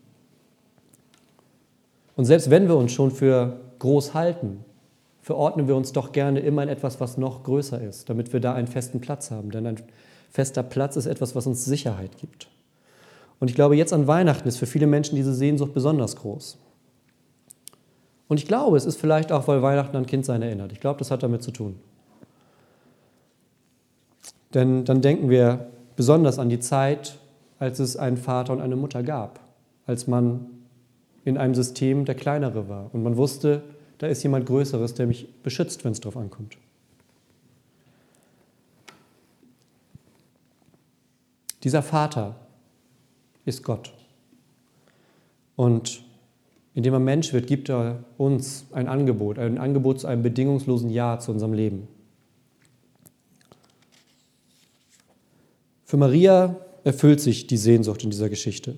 Und 2.16 2.24
selbst 2.24 2.50
wenn 2.50 2.68
wir 2.68 2.76
uns 2.76 2.92
schon 2.92 3.10
für 3.10 3.60
groß 3.78 4.14
halten, 4.14 4.64
verordnen 5.22 5.68
wir 5.68 5.76
uns 5.76 5.92
doch 5.92 6.12
gerne 6.12 6.40
immer 6.40 6.62
in 6.62 6.68
etwas, 6.68 7.00
was 7.00 7.16
noch 7.16 7.44
größer 7.44 7.80
ist, 7.80 8.10
damit 8.10 8.32
wir 8.32 8.40
da 8.40 8.54
einen 8.54 8.66
festen 8.66 9.00
Platz 9.00 9.30
haben. 9.30 9.50
Denn 9.50 9.66
ein 9.66 9.80
fester 10.30 10.62
Platz 10.62 10.96
ist 10.96 11.06
etwas, 11.06 11.34
was 11.34 11.46
uns 11.46 11.64
Sicherheit 11.64 12.18
gibt. 12.18 12.48
Und 13.38 13.48
ich 13.48 13.54
glaube, 13.54 13.76
jetzt 13.76 13.92
an 13.92 14.06
Weihnachten 14.06 14.46
ist 14.46 14.58
für 14.58 14.66
viele 14.66 14.86
Menschen 14.86 15.16
diese 15.16 15.34
Sehnsucht 15.34 15.74
besonders 15.74 16.16
groß. 16.16 16.58
Und 18.28 18.38
ich 18.38 18.46
glaube, 18.46 18.76
es 18.76 18.84
ist 18.84 19.00
vielleicht 19.00 19.32
auch, 19.32 19.48
weil 19.48 19.62
Weihnachten 19.62 19.96
an 19.96 20.06
Kindsein 20.06 20.42
erinnert. 20.42 20.72
Ich 20.72 20.80
glaube, 20.80 20.98
das 20.98 21.10
hat 21.10 21.22
damit 21.22 21.42
zu 21.42 21.50
tun. 21.50 21.76
Denn 24.54 24.84
dann 24.84 25.00
denken 25.00 25.30
wir 25.30 25.66
besonders 25.96 26.38
an 26.38 26.48
die 26.48 26.60
Zeit, 26.60 27.18
als 27.58 27.78
es 27.78 27.96
einen 27.96 28.16
Vater 28.16 28.52
und 28.52 28.60
eine 28.60 28.76
Mutter 28.76 29.02
gab, 29.02 29.40
als 29.86 30.06
man 30.06 30.46
in 31.24 31.38
einem 31.38 31.54
System 31.54 32.04
der 32.04 32.14
Kleinere 32.14 32.68
war 32.68 32.90
und 32.92 33.02
man 33.02 33.16
wusste, 33.16 33.62
da 33.98 34.08
ist 34.08 34.22
jemand 34.22 34.46
Größeres, 34.46 34.94
der 34.94 35.06
mich 35.06 35.32
beschützt, 35.42 35.84
wenn 35.84 35.92
es 35.92 36.00
darauf 36.00 36.16
ankommt. 36.16 36.56
Dieser 41.62 41.82
Vater 41.82 42.34
ist 43.44 43.62
Gott. 43.62 43.92
Und 45.54 46.02
indem 46.74 46.94
er 46.94 47.00
Mensch 47.00 47.32
wird, 47.32 47.46
gibt 47.46 47.68
er 47.68 48.02
uns 48.18 48.66
ein 48.72 48.88
Angebot, 48.88 49.38
ein 49.38 49.58
Angebot 49.58 50.00
zu 50.00 50.08
einem 50.08 50.22
bedingungslosen 50.22 50.90
Ja 50.90 51.18
zu 51.20 51.30
unserem 51.30 51.52
Leben. 51.52 51.86
Für 55.92 55.98
Maria 55.98 56.56
erfüllt 56.84 57.20
sich 57.20 57.48
die 57.48 57.58
Sehnsucht 57.58 58.02
in 58.02 58.08
dieser 58.08 58.30
Geschichte. 58.30 58.76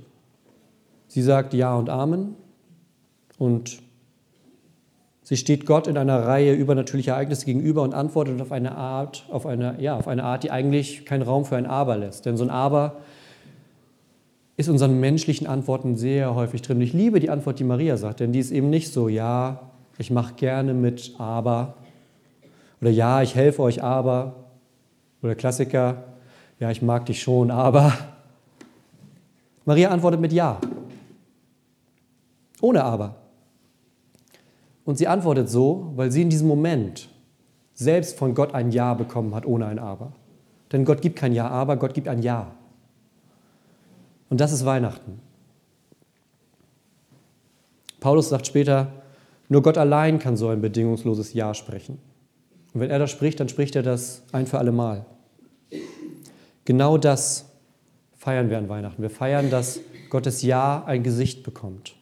Sie 1.06 1.22
sagt 1.22 1.54
Ja 1.54 1.76
und 1.76 1.88
Amen 1.88 2.34
und 3.38 3.78
sie 5.22 5.36
steht 5.36 5.64
Gott 5.64 5.86
in 5.86 5.96
einer 5.96 6.26
Reihe 6.26 6.54
übernatürlicher 6.54 7.12
Ereignisse 7.12 7.46
gegenüber 7.46 7.82
und 7.82 7.94
antwortet 7.94 8.40
auf 8.42 8.50
eine 8.50 8.74
Art, 8.74 9.26
auf 9.30 9.46
eine, 9.46 9.80
ja, 9.80 9.96
auf 9.96 10.08
eine 10.08 10.24
Art, 10.24 10.42
die 10.42 10.50
eigentlich 10.50 11.06
keinen 11.06 11.22
Raum 11.22 11.44
für 11.44 11.54
ein 11.54 11.66
Aber 11.66 11.96
lässt. 11.96 12.26
Denn 12.26 12.36
so 12.36 12.42
ein 12.42 12.50
Aber 12.50 12.96
ist 14.56 14.68
unseren 14.68 14.98
menschlichen 14.98 15.46
Antworten 15.46 15.94
sehr 15.94 16.34
häufig 16.34 16.62
drin. 16.62 16.80
Ich 16.80 16.94
liebe 16.94 17.20
die 17.20 17.30
Antwort, 17.30 17.60
die 17.60 17.64
Maria 17.64 17.96
sagt, 17.96 18.18
denn 18.18 18.32
die 18.32 18.40
ist 18.40 18.50
eben 18.50 18.70
nicht 18.70 18.92
so, 18.92 19.08
ja, 19.08 19.70
ich 19.98 20.10
mache 20.10 20.34
gerne 20.34 20.74
mit 20.74 21.14
aber 21.18 21.76
oder 22.80 22.90
ja, 22.90 23.22
ich 23.22 23.36
helfe 23.36 23.62
euch 23.62 23.84
aber 23.84 24.46
oder 25.22 25.36
Klassiker, 25.36 26.06
ja, 26.58 26.70
ich 26.70 26.82
mag 26.82 27.06
dich 27.06 27.22
schon, 27.22 27.50
aber 27.50 27.92
Maria 29.64 29.90
antwortet 29.90 30.20
mit 30.20 30.32
ja, 30.32 30.60
ohne 32.60 32.84
aber. 32.84 33.16
Und 34.84 34.98
sie 34.98 35.08
antwortet 35.08 35.48
so, 35.48 35.92
weil 35.96 36.10
sie 36.10 36.22
in 36.22 36.30
diesem 36.30 36.48
Moment 36.48 37.08
selbst 37.74 38.18
von 38.18 38.34
Gott 38.34 38.54
ein 38.54 38.70
Ja 38.70 38.94
bekommen 38.94 39.34
hat, 39.34 39.46
ohne 39.46 39.66
ein 39.66 39.78
Aber. 39.78 40.12
Denn 40.72 40.84
Gott 40.84 41.02
gibt 41.02 41.16
kein 41.16 41.32
Ja, 41.32 41.48
aber 41.48 41.76
Gott 41.76 41.94
gibt 41.94 42.08
ein 42.08 42.22
Ja. 42.22 42.52
Und 44.30 44.40
das 44.40 44.52
ist 44.52 44.64
Weihnachten. 44.64 45.20
Paulus 48.00 48.28
sagt 48.28 48.46
später, 48.46 48.92
nur 49.48 49.62
Gott 49.62 49.78
allein 49.78 50.18
kann 50.18 50.36
so 50.36 50.48
ein 50.48 50.60
bedingungsloses 50.60 51.32
Ja 51.32 51.54
sprechen. 51.54 51.98
Und 52.72 52.80
wenn 52.80 52.90
er 52.90 52.98
das 52.98 53.10
spricht, 53.10 53.40
dann 53.40 53.48
spricht 53.48 53.76
er 53.76 53.82
das 53.82 54.22
ein 54.32 54.46
für 54.46 54.58
alle 54.58 54.72
Mal. 54.72 55.06
Genau 56.64 56.98
das 56.98 57.46
feiern 58.16 58.48
wir 58.50 58.58
an 58.58 58.68
Weihnachten. 58.68 59.02
Wir 59.02 59.10
feiern, 59.10 59.50
dass 59.50 59.80
Gottes 60.08 60.42
Ja 60.42 60.84
ein 60.84 61.02
Gesicht 61.02 61.42
bekommt. 61.42 61.94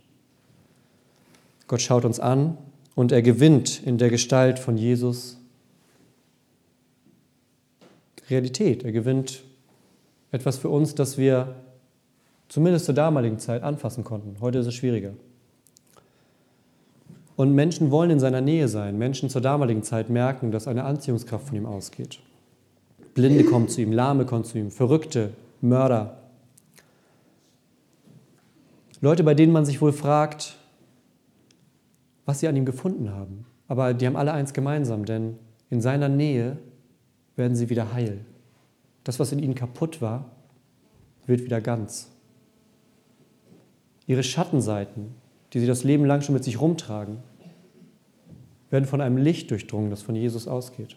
Gott 1.67 1.81
schaut 1.81 2.05
uns 2.05 2.21
an 2.21 2.59
und 2.95 3.13
er 3.13 3.23
gewinnt 3.23 3.83
in 3.83 3.99
der 3.99 4.11
Gestalt 4.11 4.59
von 4.59 4.77
Jesus 4.77 5.39
Realität. 8.29 8.85
Er 8.85 8.93
gewinnt 8.93 9.43
etwas 10.31 10.59
für 10.59 10.69
uns, 10.69 10.95
das 10.95 11.19
wir 11.19 11.55
zumindest 12.49 12.87
zur 12.87 12.95
damaligen 12.95 13.39
Zeit 13.39 13.63
anfassen 13.63 14.05
konnten. 14.05 14.37
Heute 14.41 14.59
ist 14.59 14.67
es 14.67 14.75
schwieriger. 14.75 15.15
Und 17.35 17.55
Menschen 17.55 17.91
wollen 17.91 18.11
in 18.11 18.21
seiner 18.21 18.41
Nähe 18.41 18.69
sein. 18.69 18.99
Menschen 18.99 19.31
zur 19.31 19.41
damaligen 19.41 19.83
Zeit 19.83 20.11
merken, 20.11 20.53
dass 20.53 20.69
eine 20.69 20.85
Anziehungskraft 20.85 21.49
von 21.49 21.57
ihm 21.57 21.67
ausgeht. 21.67 22.21
Blinde 23.15 23.45
kommen 23.45 23.69
zu 23.69 23.81
ihm, 23.83 23.93
Lahme 23.93 24.25
kommen 24.25 24.45
zu 24.45 24.59
ihm, 24.59 24.71
Verrückte, 24.71 25.33
Mörder. 25.61 26.19
Leute, 29.01 29.25
bei 29.25 29.35
denen 29.35 29.53
man 29.53 29.65
sich 29.65 29.81
wohl 29.81 29.93
fragt, 29.93 30.57
was 32.25 32.41
sie 32.41 32.49
an 32.49 32.57
ihm 32.57 32.65
gefunden 32.65 33.11
haben. 33.11 33.47
Aber 33.69 33.95
die 33.95 34.07
haben 34.07 34.17
alle 34.17 34.33
eins 34.33 34.53
gemeinsam, 34.53 35.05
denn 35.05 35.39
in 35.71 35.81
seiner 35.81 36.09
Nähe 36.09 36.59
werden 37.37 37.57
sie 37.57 37.69
wieder 37.69 37.93
heil. 37.93 38.25
Das, 39.05 39.19
was 39.19 39.33
in 39.33 39.41
ihnen 39.41 39.55
kaputt 39.55 40.01
war, 40.01 40.31
wird 41.27 41.43
wieder 41.45 41.61
ganz. 41.61 42.11
Ihre 44.07 44.23
Schattenseiten, 44.23 45.15
die 45.53 45.61
sie 45.61 45.67
das 45.67 45.85
Leben 45.85 46.05
lang 46.05 46.23
schon 46.23 46.35
mit 46.35 46.45
sich 46.45 46.61
rumtragen, 46.61 47.19
werden 48.71 48.85
von 48.85 49.01
einem 49.01 49.17
Licht 49.17 49.51
durchdrungen, 49.51 49.91
das 49.91 50.03
von 50.03 50.15
Jesus 50.15 50.49
ausgeht. 50.49 50.97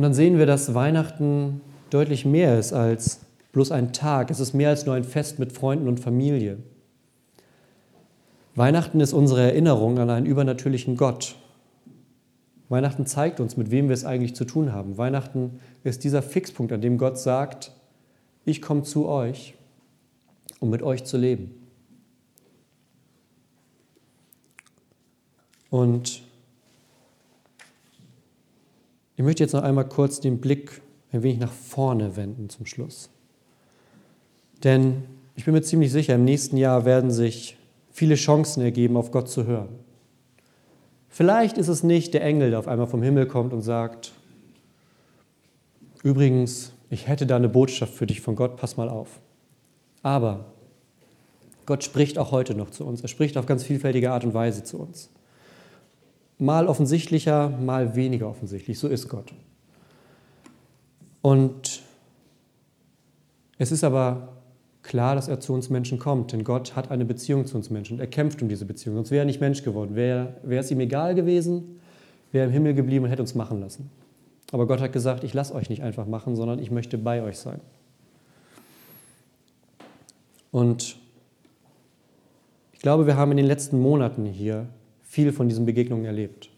Und 0.00 0.04
dann 0.04 0.14
sehen 0.14 0.38
wir, 0.38 0.46
dass 0.46 0.72
Weihnachten 0.72 1.60
deutlich 1.90 2.24
mehr 2.24 2.58
ist 2.58 2.72
als 2.72 3.20
bloß 3.52 3.70
ein 3.70 3.92
Tag. 3.92 4.30
Es 4.30 4.40
ist 4.40 4.54
mehr 4.54 4.70
als 4.70 4.86
nur 4.86 4.94
ein 4.94 5.04
Fest 5.04 5.38
mit 5.38 5.52
Freunden 5.52 5.88
und 5.88 6.00
Familie. 6.00 6.56
Weihnachten 8.54 8.98
ist 9.00 9.12
unsere 9.12 9.42
Erinnerung 9.42 9.98
an 9.98 10.08
einen 10.08 10.24
übernatürlichen 10.24 10.96
Gott. 10.96 11.34
Weihnachten 12.70 13.04
zeigt 13.04 13.40
uns, 13.40 13.58
mit 13.58 13.70
wem 13.70 13.90
wir 13.90 13.92
es 13.92 14.06
eigentlich 14.06 14.34
zu 14.34 14.46
tun 14.46 14.72
haben. 14.72 14.96
Weihnachten 14.96 15.60
ist 15.84 16.02
dieser 16.02 16.22
Fixpunkt, 16.22 16.72
an 16.72 16.80
dem 16.80 16.96
Gott 16.96 17.18
sagt, 17.18 17.72
ich 18.46 18.62
komme 18.62 18.84
zu 18.84 19.06
euch 19.06 19.52
um 20.60 20.70
mit 20.70 20.80
euch 20.82 21.04
zu 21.04 21.18
leben. 21.18 21.54
Und 25.68 26.22
ich 29.20 29.24
möchte 29.24 29.42
jetzt 29.42 29.52
noch 29.52 29.64
einmal 29.64 29.86
kurz 29.86 30.20
den 30.20 30.40
Blick 30.40 30.80
ein 31.12 31.22
wenig 31.22 31.40
nach 31.40 31.52
vorne 31.52 32.16
wenden 32.16 32.48
zum 32.48 32.64
Schluss. 32.64 33.10
Denn 34.64 35.02
ich 35.36 35.44
bin 35.44 35.52
mir 35.52 35.60
ziemlich 35.60 35.92
sicher, 35.92 36.14
im 36.14 36.24
nächsten 36.24 36.56
Jahr 36.56 36.86
werden 36.86 37.10
sich 37.10 37.58
viele 37.90 38.14
Chancen 38.14 38.62
ergeben, 38.62 38.96
auf 38.96 39.10
Gott 39.10 39.28
zu 39.28 39.44
hören. 39.44 39.68
Vielleicht 41.10 41.58
ist 41.58 41.68
es 41.68 41.82
nicht 41.82 42.14
der 42.14 42.24
Engel, 42.24 42.48
der 42.48 42.60
auf 42.60 42.66
einmal 42.66 42.86
vom 42.86 43.02
Himmel 43.02 43.26
kommt 43.26 43.52
und 43.52 43.60
sagt, 43.60 44.12
übrigens, 46.02 46.72
ich 46.88 47.06
hätte 47.06 47.26
da 47.26 47.36
eine 47.36 47.50
Botschaft 47.50 47.92
für 47.92 48.06
dich 48.06 48.22
von 48.22 48.36
Gott, 48.36 48.56
pass 48.56 48.78
mal 48.78 48.88
auf. 48.88 49.20
Aber 50.02 50.46
Gott 51.66 51.84
spricht 51.84 52.16
auch 52.16 52.30
heute 52.30 52.54
noch 52.54 52.70
zu 52.70 52.86
uns. 52.86 53.02
Er 53.02 53.08
spricht 53.08 53.36
auf 53.36 53.44
ganz 53.44 53.64
vielfältige 53.64 54.12
Art 54.12 54.24
und 54.24 54.32
Weise 54.32 54.64
zu 54.64 54.78
uns. 54.78 55.10
Mal 56.40 56.66
offensichtlicher, 56.66 57.50
mal 57.50 57.94
weniger 57.94 58.28
offensichtlich. 58.28 58.78
So 58.78 58.88
ist 58.88 59.08
Gott. 59.08 59.32
Und 61.22 61.82
es 63.58 63.70
ist 63.70 63.84
aber 63.84 64.40
klar, 64.82 65.14
dass 65.14 65.28
er 65.28 65.38
zu 65.38 65.52
uns 65.52 65.68
Menschen 65.68 65.98
kommt, 65.98 66.32
denn 66.32 66.44
Gott 66.44 66.74
hat 66.76 66.90
eine 66.90 67.04
Beziehung 67.04 67.44
zu 67.46 67.56
uns 67.56 67.68
Menschen 67.68 67.94
und 67.94 68.00
er 68.00 68.06
kämpft 68.06 68.40
um 68.40 68.48
diese 68.48 68.64
Beziehung. 68.64 68.96
Sonst 68.96 69.10
wäre 69.10 69.22
er 69.22 69.26
nicht 69.26 69.40
Mensch 69.40 69.62
geworden. 69.62 69.94
Wäre, 69.94 70.34
wäre 70.42 70.62
es 70.62 70.70
ihm 70.70 70.80
egal 70.80 71.14
gewesen, 71.14 71.78
wäre 72.32 72.44
er 72.44 72.48
im 72.48 72.52
Himmel 72.52 72.74
geblieben 72.74 73.04
und 73.04 73.10
hätte 73.10 73.22
uns 73.22 73.34
machen 73.34 73.60
lassen. 73.60 73.90
Aber 74.50 74.66
Gott 74.66 74.80
hat 74.80 74.92
gesagt, 74.92 75.22
ich 75.24 75.34
lasse 75.34 75.54
euch 75.54 75.68
nicht 75.68 75.82
einfach 75.82 76.06
machen, 76.06 76.36
sondern 76.36 76.58
ich 76.58 76.70
möchte 76.70 76.98
bei 76.98 77.22
euch 77.22 77.38
sein. 77.38 77.60
Und 80.50 80.96
ich 82.72 82.80
glaube, 82.80 83.06
wir 83.06 83.16
haben 83.16 83.30
in 83.30 83.36
den 83.36 83.46
letzten 83.46 83.78
Monaten 83.78 84.24
hier 84.24 84.66
viel 85.10 85.32
von 85.32 85.48
diesen 85.48 85.66
Begegnungen 85.66 86.04
erlebt. 86.04 86.50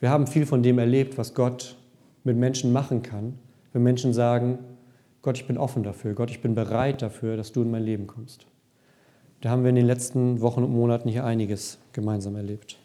Wir 0.00 0.08
haben 0.08 0.26
viel 0.26 0.46
von 0.46 0.62
dem 0.62 0.78
erlebt, 0.78 1.18
was 1.18 1.34
Gott 1.34 1.76
mit 2.24 2.34
Menschen 2.34 2.72
machen 2.72 3.02
kann, 3.02 3.38
wenn 3.74 3.82
Menschen 3.82 4.14
sagen, 4.14 4.58
Gott, 5.20 5.36
ich 5.36 5.46
bin 5.46 5.58
offen 5.58 5.82
dafür. 5.82 6.14
Gott, 6.14 6.30
ich 6.30 6.40
bin 6.40 6.54
bereit 6.54 7.02
dafür, 7.02 7.36
dass 7.36 7.52
du 7.52 7.60
in 7.60 7.70
mein 7.70 7.82
Leben 7.82 8.06
kommst. 8.06 8.46
Da 9.42 9.50
haben 9.50 9.64
wir 9.64 9.68
in 9.68 9.76
den 9.76 9.84
letzten 9.84 10.40
Wochen 10.40 10.64
und 10.64 10.72
Monaten 10.72 11.10
hier 11.10 11.26
einiges 11.26 11.76
gemeinsam 11.92 12.36
erlebt. 12.36 12.78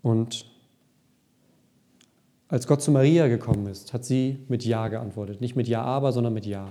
Und 0.00 0.46
als 2.48 2.66
Gott 2.66 2.80
zu 2.80 2.90
Maria 2.90 3.28
gekommen 3.28 3.66
ist, 3.66 3.92
hat 3.92 4.06
sie 4.06 4.38
mit 4.48 4.64
Ja 4.64 4.88
geantwortet. 4.88 5.42
Nicht 5.42 5.56
mit 5.56 5.68
Ja, 5.68 5.82
aber, 5.82 6.10
sondern 6.12 6.32
mit 6.32 6.46
Ja. 6.46 6.68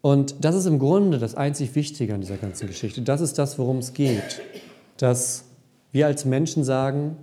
Und 0.00 0.44
das 0.44 0.54
ist 0.54 0.66
im 0.66 0.78
Grunde 0.78 1.18
das 1.18 1.34
einzig 1.34 1.74
Wichtige 1.74 2.14
an 2.14 2.20
dieser 2.20 2.36
ganzen 2.36 2.66
Geschichte. 2.66 3.02
Das 3.02 3.20
ist 3.20 3.38
das, 3.38 3.58
worum 3.58 3.78
es 3.78 3.94
geht. 3.94 4.40
Dass 4.96 5.44
wir 5.92 6.06
als 6.06 6.24
Menschen 6.24 6.64
sagen, 6.64 7.16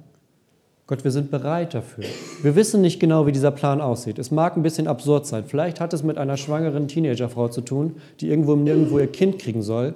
Gott, 0.88 1.04
wir 1.04 1.12
sind 1.12 1.32
bereit 1.32 1.74
dafür. 1.74 2.04
Wir 2.44 2.56
wissen 2.56 2.82
nicht 2.82 3.00
genau, 3.00 3.26
wie 3.26 3.32
dieser 3.32 3.50
Plan 3.50 3.82
aussieht. 3.82 4.20
Es 4.20 4.30
mag 4.30 4.56
ein 4.56 4.62
bisschen 4.62 4.88
absurd 4.88 5.26
sein. 5.26 5.46
Vielleicht 5.48 5.80
hat 5.80 5.94
es 5.94 6.04
mit 6.04 6.20
einer 6.20 6.38
schwangeren 6.38 6.88
Teenagerfrau 6.88 7.48
zu 7.48 7.62
tun, 7.62 7.96
die 8.20 8.30
irgendwo 8.30 8.56
nirgendwo 8.56 9.00
ihr 9.00 9.12
Kind 9.12 9.40
kriegen 9.40 9.64
soll. 9.64 9.96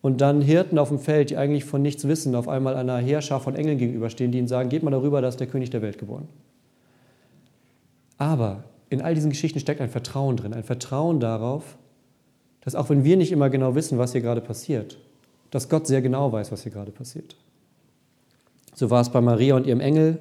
Und 0.00 0.20
dann 0.20 0.40
Hirten 0.40 0.78
auf 0.78 0.88
dem 0.88 0.98
Feld, 0.98 1.30
die 1.30 1.36
eigentlich 1.36 1.64
von 1.64 1.82
nichts 1.82 2.08
wissen, 2.08 2.34
auf 2.34 2.48
einmal 2.48 2.76
einer 2.76 2.96
Heerschar 2.96 3.40
von 3.40 3.54
Engeln 3.54 3.78
gegenüberstehen, 3.78 4.32
die 4.32 4.38
ihnen 4.38 4.48
sagen, 4.48 4.70
geht 4.70 4.82
mal 4.82 4.90
darüber, 4.90 5.20
da 5.20 5.28
ist 5.28 5.38
der 5.38 5.46
König 5.46 5.70
der 5.70 5.82
Welt 5.82 5.98
geboren. 5.98 6.28
Aber 8.16 8.64
in 8.88 9.02
all 9.02 9.14
diesen 9.14 9.30
Geschichten 9.30 9.60
steckt 9.60 9.80
ein 9.80 9.90
Vertrauen 9.90 10.36
drin. 10.36 10.54
Ein 10.54 10.64
Vertrauen 10.64 11.20
darauf, 11.20 11.76
dass 12.62 12.74
auch 12.74 12.88
wenn 12.90 13.04
wir 13.04 13.16
nicht 13.16 13.32
immer 13.32 13.50
genau 13.50 13.74
wissen, 13.74 13.98
was 13.98 14.12
hier 14.12 14.20
gerade 14.20 14.40
passiert, 14.40 14.98
dass 15.50 15.68
Gott 15.68 15.86
sehr 15.86 16.00
genau 16.00 16.32
weiß, 16.32 16.50
was 16.50 16.62
hier 16.62 16.72
gerade 16.72 16.92
passiert. 16.92 17.36
So 18.74 18.88
war 18.88 19.02
es 19.02 19.10
bei 19.10 19.20
Maria 19.20 19.54
und 19.56 19.66
ihrem 19.66 19.80
Engel, 19.80 20.18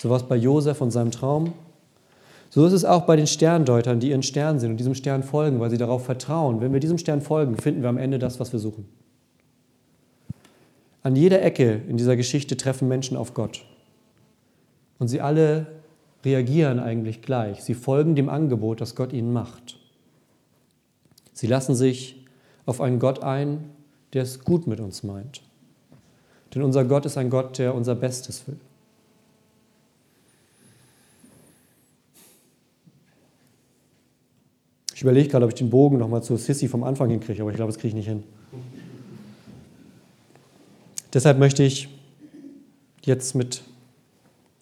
so 0.00 0.10
war 0.10 0.16
es 0.16 0.24
bei 0.24 0.36
Josef 0.36 0.80
und 0.80 0.90
seinem 0.90 1.10
Traum. 1.10 1.52
So 2.50 2.66
ist 2.66 2.72
es 2.72 2.84
auch 2.84 3.02
bei 3.02 3.14
den 3.14 3.26
Sterndeutern, 3.26 4.00
die 4.00 4.10
ihren 4.10 4.22
Stern 4.22 4.58
sind 4.58 4.72
und 4.72 4.76
diesem 4.78 4.94
Stern 4.94 5.22
folgen, 5.22 5.60
weil 5.60 5.70
sie 5.70 5.76
darauf 5.76 6.04
vertrauen. 6.04 6.60
Wenn 6.60 6.72
wir 6.72 6.80
diesem 6.80 6.98
Stern 6.98 7.20
folgen, 7.20 7.56
finden 7.56 7.82
wir 7.82 7.88
am 7.90 7.98
Ende 7.98 8.18
das, 8.18 8.40
was 8.40 8.52
wir 8.52 8.58
suchen. 8.58 8.88
An 11.02 11.14
jeder 11.14 11.42
Ecke 11.42 11.82
in 11.88 11.96
dieser 11.96 12.16
Geschichte 12.16 12.56
treffen 12.56 12.88
Menschen 12.88 13.16
auf 13.16 13.34
Gott. 13.34 13.64
Und 14.98 15.08
sie 15.08 15.20
alle 15.20 15.66
reagieren 16.24 16.80
eigentlich 16.80 17.22
gleich. 17.22 17.62
Sie 17.62 17.74
folgen 17.74 18.16
dem 18.16 18.28
Angebot, 18.28 18.80
das 18.80 18.96
Gott 18.96 19.12
ihnen 19.12 19.32
macht. 19.32 19.78
Sie 21.38 21.46
lassen 21.46 21.76
sich 21.76 22.16
auf 22.66 22.80
einen 22.80 22.98
Gott 22.98 23.22
ein, 23.22 23.70
der 24.12 24.24
es 24.24 24.42
gut 24.42 24.66
mit 24.66 24.80
uns 24.80 25.04
meint. 25.04 25.40
Denn 26.52 26.62
unser 26.62 26.84
Gott 26.84 27.06
ist 27.06 27.16
ein 27.16 27.30
Gott, 27.30 27.58
der 27.58 27.76
unser 27.76 27.94
Bestes 27.94 28.48
will. 28.48 28.58
Ich 34.92 35.02
überlege 35.02 35.28
gerade, 35.28 35.44
ob 35.44 35.52
ich 35.52 35.58
den 35.58 35.70
Bogen 35.70 35.98
nochmal 35.98 36.24
zu 36.24 36.36
Sissy 36.36 36.66
vom 36.66 36.82
Anfang 36.82 37.08
hinkriege, 37.08 37.40
aber 37.42 37.52
ich 37.52 37.56
glaube, 37.56 37.70
das 37.70 37.78
kriege 37.78 37.90
ich 37.90 37.94
nicht 37.94 38.08
hin. 38.08 38.24
Deshalb 41.14 41.38
möchte 41.38 41.62
ich 41.62 41.88
jetzt 43.02 43.36
mit 43.36 43.62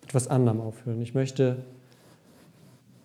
etwas 0.04 0.28
anderem 0.28 0.60
aufhören. 0.60 1.00
Ich 1.00 1.14
möchte 1.14 1.64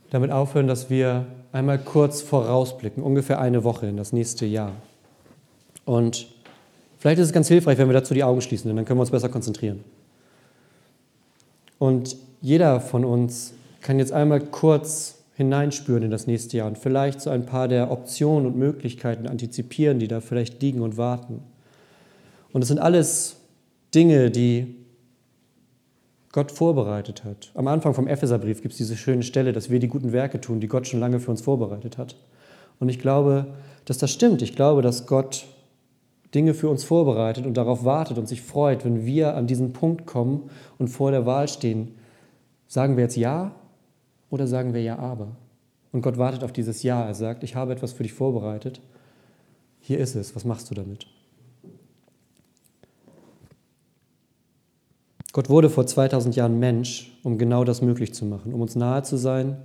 damit 0.09 0.29
aufhören, 0.29 0.67
dass 0.67 0.89
wir 0.89 1.25
einmal 1.51 1.79
kurz 1.79 2.21
vorausblicken, 2.21 3.03
ungefähr 3.03 3.39
eine 3.39 3.63
Woche 3.63 3.87
in 3.87 3.97
das 3.97 4.13
nächste 4.13 4.45
Jahr. 4.45 4.73
Und 5.85 6.27
Vielleicht 7.01 7.19
ist 7.19 7.29
es 7.29 7.33
ganz 7.33 7.47
hilfreich, 7.47 7.79
wenn 7.79 7.89
wir 7.89 7.95
dazu 7.95 8.13
die 8.13 8.23
Augen 8.23 8.41
schließen, 8.41 8.67
denn 8.67 8.75
dann 8.75 8.85
können 8.85 8.99
wir 8.99 9.01
uns 9.01 9.09
besser 9.09 9.27
konzentrieren. 9.27 9.83
Und 11.79 12.15
jeder 12.41 12.79
von 12.79 13.05
uns 13.05 13.55
kann 13.81 13.97
jetzt 13.97 14.11
einmal 14.11 14.39
kurz 14.39 15.23
hineinspüren 15.33 16.03
in 16.03 16.11
das 16.11 16.27
nächste 16.27 16.57
Jahr 16.57 16.67
und 16.67 16.77
vielleicht 16.77 17.19
so 17.19 17.31
ein 17.31 17.47
paar 17.47 17.67
der 17.67 17.89
Optionen 17.89 18.45
und 18.45 18.55
Möglichkeiten 18.55 19.25
antizipieren, 19.25 19.97
die 19.97 20.07
da 20.07 20.21
vielleicht 20.21 20.61
liegen 20.61 20.81
und 20.81 20.97
warten. 20.97 21.41
Und 22.53 22.61
es 22.61 22.67
sind 22.67 22.77
alles 22.77 23.37
Dinge, 23.95 24.29
die 24.29 24.75
Gott 26.31 26.51
vorbereitet 26.51 27.23
hat. 27.23 27.51
Am 27.55 27.67
Anfang 27.67 27.93
vom 27.93 28.07
Epheserbrief 28.07 28.61
gibt 28.61 28.73
es 28.73 28.77
diese 28.77 28.95
schöne 28.95 29.23
Stelle, 29.23 29.53
dass 29.53 29.69
wir 29.69 29.79
die 29.79 29.87
guten 29.87 30.11
Werke 30.11 30.39
tun, 30.39 30.59
die 30.59 30.67
Gott 30.67 30.87
schon 30.87 30.99
lange 30.99 31.19
für 31.19 31.31
uns 31.31 31.41
vorbereitet 31.41 31.97
hat. 31.97 32.15
Und 32.79 32.89
ich 32.89 32.99
glaube, 32.99 33.47
dass 33.85 33.97
das 33.97 34.11
stimmt. 34.11 34.41
Ich 34.41 34.55
glaube, 34.55 34.81
dass 34.81 35.07
Gott 35.07 35.45
Dinge 36.33 36.53
für 36.53 36.69
uns 36.69 36.83
vorbereitet 36.83 37.45
und 37.45 37.55
darauf 37.55 37.83
wartet 37.83 38.17
und 38.17 38.27
sich 38.27 38.41
freut, 38.41 38.85
wenn 38.85 39.05
wir 39.05 39.35
an 39.35 39.47
diesen 39.47 39.73
Punkt 39.73 40.05
kommen 40.05 40.49
und 40.77 40.87
vor 40.87 41.11
der 41.11 41.25
Wahl 41.25 41.47
stehen. 41.47 41.95
Sagen 42.67 42.95
wir 42.95 43.03
jetzt 43.03 43.17
Ja 43.17 43.51
oder 44.29 44.47
sagen 44.47 44.73
wir 44.73 44.81
Ja 44.81 44.97
aber? 44.97 45.35
Und 45.91 46.01
Gott 46.01 46.17
wartet 46.17 46.43
auf 46.43 46.53
dieses 46.53 46.83
Ja. 46.83 47.05
Er 47.05 47.13
sagt, 47.13 47.43
ich 47.43 47.55
habe 47.55 47.73
etwas 47.73 47.91
für 47.91 48.03
dich 48.03 48.13
vorbereitet. 48.13 48.79
Hier 49.81 49.99
ist 49.99 50.15
es. 50.15 50.35
Was 50.35 50.45
machst 50.45 50.71
du 50.71 50.75
damit? 50.75 51.07
Gott 55.33 55.49
wurde 55.49 55.69
vor 55.69 55.85
2000 55.85 56.35
Jahren 56.35 56.59
Mensch, 56.59 57.17
um 57.23 57.37
genau 57.37 57.63
das 57.63 57.81
möglich 57.81 58.13
zu 58.13 58.25
machen, 58.25 58.53
um 58.53 58.61
uns 58.61 58.75
nahe 58.75 59.03
zu 59.03 59.17
sein, 59.17 59.57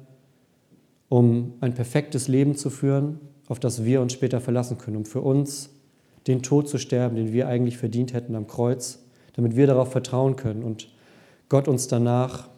um 1.08 1.54
ein 1.60 1.74
perfektes 1.74 2.28
Leben 2.28 2.56
zu 2.56 2.70
führen, 2.70 3.20
auf 3.48 3.58
das 3.58 3.84
wir 3.84 4.00
uns 4.00 4.12
später 4.12 4.40
verlassen 4.40 4.78
können, 4.78 4.96
um 4.96 5.04
für 5.04 5.20
uns 5.20 5.70
den 6.26 6.42
Tod 6.42 6.68
zu 6.68 6.78
sterben, 6.78 7.16
den 7.16 7.32
wir 7.32 7.48
eigentlich 7.48 7.78
verdient 7.78 8.12
hätten 8.12 8.34
am 8.34 8.46
Kreuz, 8.46 9.00
damit 9.34 9.56
wir 9.56 9.66
darauf 9.66 9.92
vertrauen 9.92 10.36
können 10.36 10.62
und 10.62 10.88
Gott 11.48 11.68
uns 11.68 11.88
danach 11.88 12.48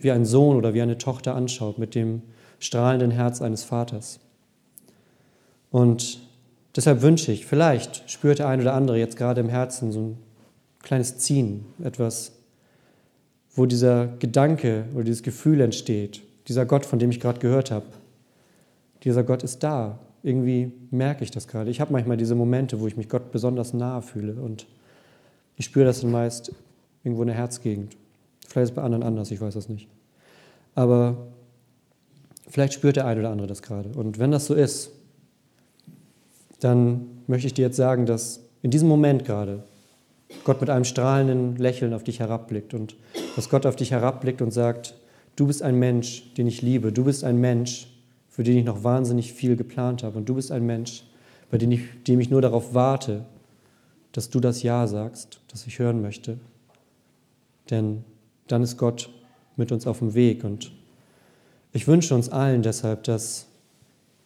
wie 0.00 0.10
ein 0.10 0.24
Sohn 0.24 0.56
oder 0.56 0.74
wie 0.74 0.82
eine 0.82 0.98
Tochter 0.98 1.34
anschaut 1.34 1.78
mit 1.78 1.94
dem 1.94 2.22
strahlenden 2.58 3.10
Herz 3.10 3.42
eines 3.42 3.64
Vaters. 3.64 4.20
Und 5.70 6.20
deshalb 6.74 7.02
wünsche 7.02 7.32
ich, 7.32 7.46
vielleicht 7.46 8.10
spürt 8.10 8.38
der 8.38 8.48
ein 8.48 8.60
oder 8.60 8.74
andere 8.74 8.98
jetzt 8.98 9.16
gerade 9.16 9.40
im 9.40 9.48
Herzen 9.48 9.92
so 9.92 10.00
ein 10.00 10.18
kleines 10.86 11.18
Ziehen, 11.18 11.66
etwas, 11.82 12.30
wo 13.56 13.66
dieser 13.66 14.06
Gedanke 14.06 14.84
oder 14.94 15.02
dieses 15.02 15.24
Gefühl 15.24 15.60
entsteht, 15.60 16.22
dieser 16.46 16.64
Gott, 16.64 16.86
von 16.86 17.00
dem 17.00 17.10
ich 17.10 17.18
gerade 17.18 17.40
gehört 17.40 17.72
habe, 17.72 17.86
dieser 19.02 19.24
Gott 19.24 19.42
ist 19.42 19.64
da, 19.64 19.98
irgendwie 20.22 20.70
merke 20.92 21.24
ich 21.24 21.32
das 21.32 21.48
gerade. 21.48 21.70
Ich 21.70 21.80
habe 21.80 21.92
manchmal 21.92 22.16
diese 22.16 22.36
Momente, 22.36 22.80
wo 22.80 22.86
ich 22.86 22.96
mich 22.96 23.08
Gott 23.08 23.32
besonders 23.32 23.74
nahe 23.74 24.00
fühle 24.00 24.34
und 24.34 24.68
ich 25.56 25.64
spüre 25.64 25.86
das 25.86 26.02
dann 26.02 26.12
meist 26.12 26.54
irgendwo 27.02 27.22
in 27.22 27.28
der 27.28 27.36
Herzgegend. 27.36 27.96
Vielleicht 28.46 28.66
ist 28.66 28.70
es 28.70 28.76
bei 28.76 28.82
anderen 28.82 29.02
anders, 29.02 29.32
ich 29.32 29.40
weiß 29.40 29.54
das 29.54 29.68
nicht. 29.68 29.88
Aber 30.76 31.16
vielleicht 32.48 32.74
spürt 32.74 32.94
der 32.94 33.06
eine 33.06 33.18
oder 33.18 33.30
andere 33.30 33.48
das 33.48 33.62
gerade. 33.62 33.88
Und 33.88 34.20
wenn 34.20 34.30
das 34.30 34.46
so 34.46 34.54
ist, 34.54 34.92
dann 36.60 37.08
möchte 37.26 37.48
ich 37.48 37.54
dir 37.54 37.62
jetzt 37.62 37.76
sagen, 37.76 38.06
dass 38.06 38.40
in 38.62 38.70
diesem 38.70 38.86
Moment 38.86 39.24
gerade 39.24 39.64
Gott 40.44 40.60
mit 40.60 40.70
einem 40.70 40.84
strahlenden 40.84 41.56
Lächeln 41.56 41.92
auf 41.92 42.04
dich 42.04 42.20
herabblickt 42.20 42.74
und 42.74 42.96
dass 43.34 43.48
Gott 43.48 43.66
auf 43.66 43.76
dich 43.76 43.90
herabblickt 43.90 44.42
und 44.42 44.52
sagt, 44.52 44.94
du 45.36 45.46
bist 45.46 45.62
ein 45.62 45.78
Mensch, 45.78 46.32
den 46.34 46.46
ich 46.46 46.62
liebe, 46.62 46.92
du 46.92 47.04
bist 47.04 47.24
ein 47.24 47.38
Mensch, 47.38 47.88
für 48.28 48.42
den 48.42 48.56
ich 48.56 48.64
noch 48.64 48.84
wahnsinnig 48.84 49.32
viel 49.32 49.56
geplant 49.56 50.02
habe. 50.02 50.18
Und 50.18 50.28
du 50.28 50.34
bist 50.34 50.52
ein 50.52 50.66
Mensch, 50.66 51.04
bei 51.50 51.58
dem 51.58 51.72
ich, 51.72 51.80
dem 52.06 52.20
ich 52.20 52.30
nur 52.30 52.42
darauf 52.42 52.74
warte, 52.74 53.24
dass 54.12 54.30
du 54.30 54.40
das 54.40 54.62
Ja 54.62 54.86
sagst, 54.86 55.40
das 55.48 55.66
ich 55.66 55.78
hören 55.78 56.02
möchte. 56.02 56.38
Denn 57.70 58.04
dann 58.46 58.62
ist 58.62 58.76
Gott 58.76 59.10
mit 59.56 59.72
uns 59.72 59.86
auf 59.86 60.00
dem 60.00 60.14
Weg. 60.14 60.44
Und 60.44 60.72
ich 61.72 61.88
wünsche 61.88 62.14
uns 62.14 62.28
allen 62.28 62.62
deshalb, 62.62 63.04
dass 63.04 63.46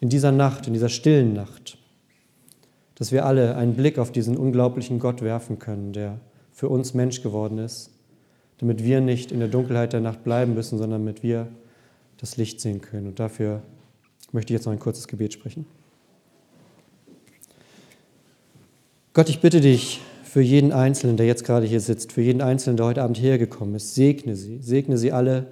in 0.00 0.08
dieser 0.08 0.32
Nacht, 0.32 0.66
in 0.66 0.72
dieser 0.72 0.88
stillen 0.88 1.32
Nacht, 1.32 1.78
dass 3.00 3.12
wir 3.12 3.24
alle 3.24 3.56
einen 3.56 3.76
Blick 3.76 3.98
auf 3.98 4.12
diesen 4.12 4.36
unglaublichen 4.36 4.98
Gott 4.98 5.22
werfen 5.22 5.58
können, 5.58 5.94
der 5.94 6.20
für 6.52 6.68
uns 6.68 6.92
Mensch 6.92 7.22
geworden 7.22 7.56
ist, 7.56 7.90
damit 8.58 8.84
wir 8.84 9.00
nicht 9.00 9.32
in 9.32 9.38
der 9.38 9.48
Dunkelheit 9.48 9.94
der 9.94 10.00
Nacht 10.00 10.22
bleiben 10.22 10.52
müssen, 10.52 10.76
sondern 10.76 11.00
damit 11.00 11.22
wir 11.22 11.48
das 12.18 12.36
Licht 12.36 12.60
sehen 12.60 12.82
können. 12.82 13.06
Und 13.06 13.18
dafür 13.18 13.62
möchte 14.32 14.52
ich 14.52 14.58
jetzt 14.58 14.66
noch 14.66 14.74
ein 14.74 14.78
kurzes 14.78 15.08
Gebet 15.08 15.32
sprechen. 15.32 15.64
Gott, 19.14 19.30
ich 19.30 19.40
bitte 19.40 19.62
dich 19.62 20.02
für 20.22 20.42
jeden 20.42 20.70
Einzelnen, 20.70 21.16
der 21.16 21.24
jetzt 21.24 21.44
gerade 21.44 21.64
hier 21.66 21.80
sitzt, 21.80 22.12
für 22.12 22.20
jeden 22.20 22.42
Einzelnen, 22.42 22.76
der 22.76 22.84
heute 22.84 23.02
Abend 23.02 23.18
hergekommen 23.18 23.76
ist, 23.76 23.94
segne 23.94 24.36
sie, 24.36 24.58
segne 24.58 24.98
sie 24.98 25.10
alle 25.10 25.46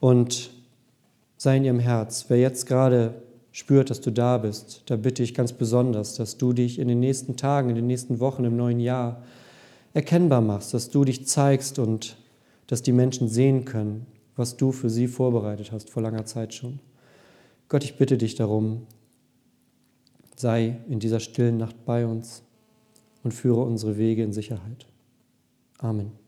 und 0.00 0.50
sei 1.36 1.56
in 1.56 1.64
ihrem 1.64 1.78
Herz. 1.78 2.24
Wer 2.26 2.40
jetzt 2.40 2.66
gerade 2.66 3.14
spürt, 3.54 3.88
dass 3.88 4.00
du 4.00 4.10
da 4.10 4.38
bist, 4.38 4.82
da 4.86 4.96
bitte 4.96 5.22
ich 5.22 5.32
ganz 5.32 5.52
besonders, 5.52 6.16
dass 6.16 6.38
du 6.38 6.52
dich 6.52 6.80
in 6.80 6.88
den 6.88 6.98
nächsten 6.98 7.36
Tagen, 7.36 7.70
in 7.70 7.76
den 7.76 7.86
nächsten 7.86 8.18
Wochen, 8.18 8.44
im 8.44 8.56
neuen 8.56 8.80
Jahr 8.80 9.22
erkennbar 9.92 10.40
machst, 10.40 10.74
dass 10.74 10.90
du 10.90 11.04
dich 11.04 11.28
zeigst 11.28 11.78
und 11.78 12.16
dass 12.66 12.82
die 12.82 12.90
Menschen 12.90 13.28
sehen 13.28 13.64
können, 13.64 14.06
was 14.34 14.56
du 14.56 14.72
für 14.72 14.90
sie 14.90 15.06
vorbereitet 15.06 15.70
hast 15.70 15.88
vor 15.88 16.02
langer 16.02 16.24
Zeit 16.24 16.52
schon. 16.52 16.80
Gott, 17.68 17.84
ich 17.84 17.96
bitte 17.96 18.18
dich 18.18 18.34
darum, 18.34 18.88
sei 20.34 20.80
in 20.88 20.98
dieser 20.98 21.20
stillen 21.20 21.56
Nacht 21.56 21.84
bei 21.84 22.06
uns 22.06 22.42
und 23.22 23.32
führe 23.34 23.62
unsere 23.62 23.96
Wege 23.96 24.24
in 24.24 24.32
Sicherheit. 24.32 24.88
Amen. 25.78 26.23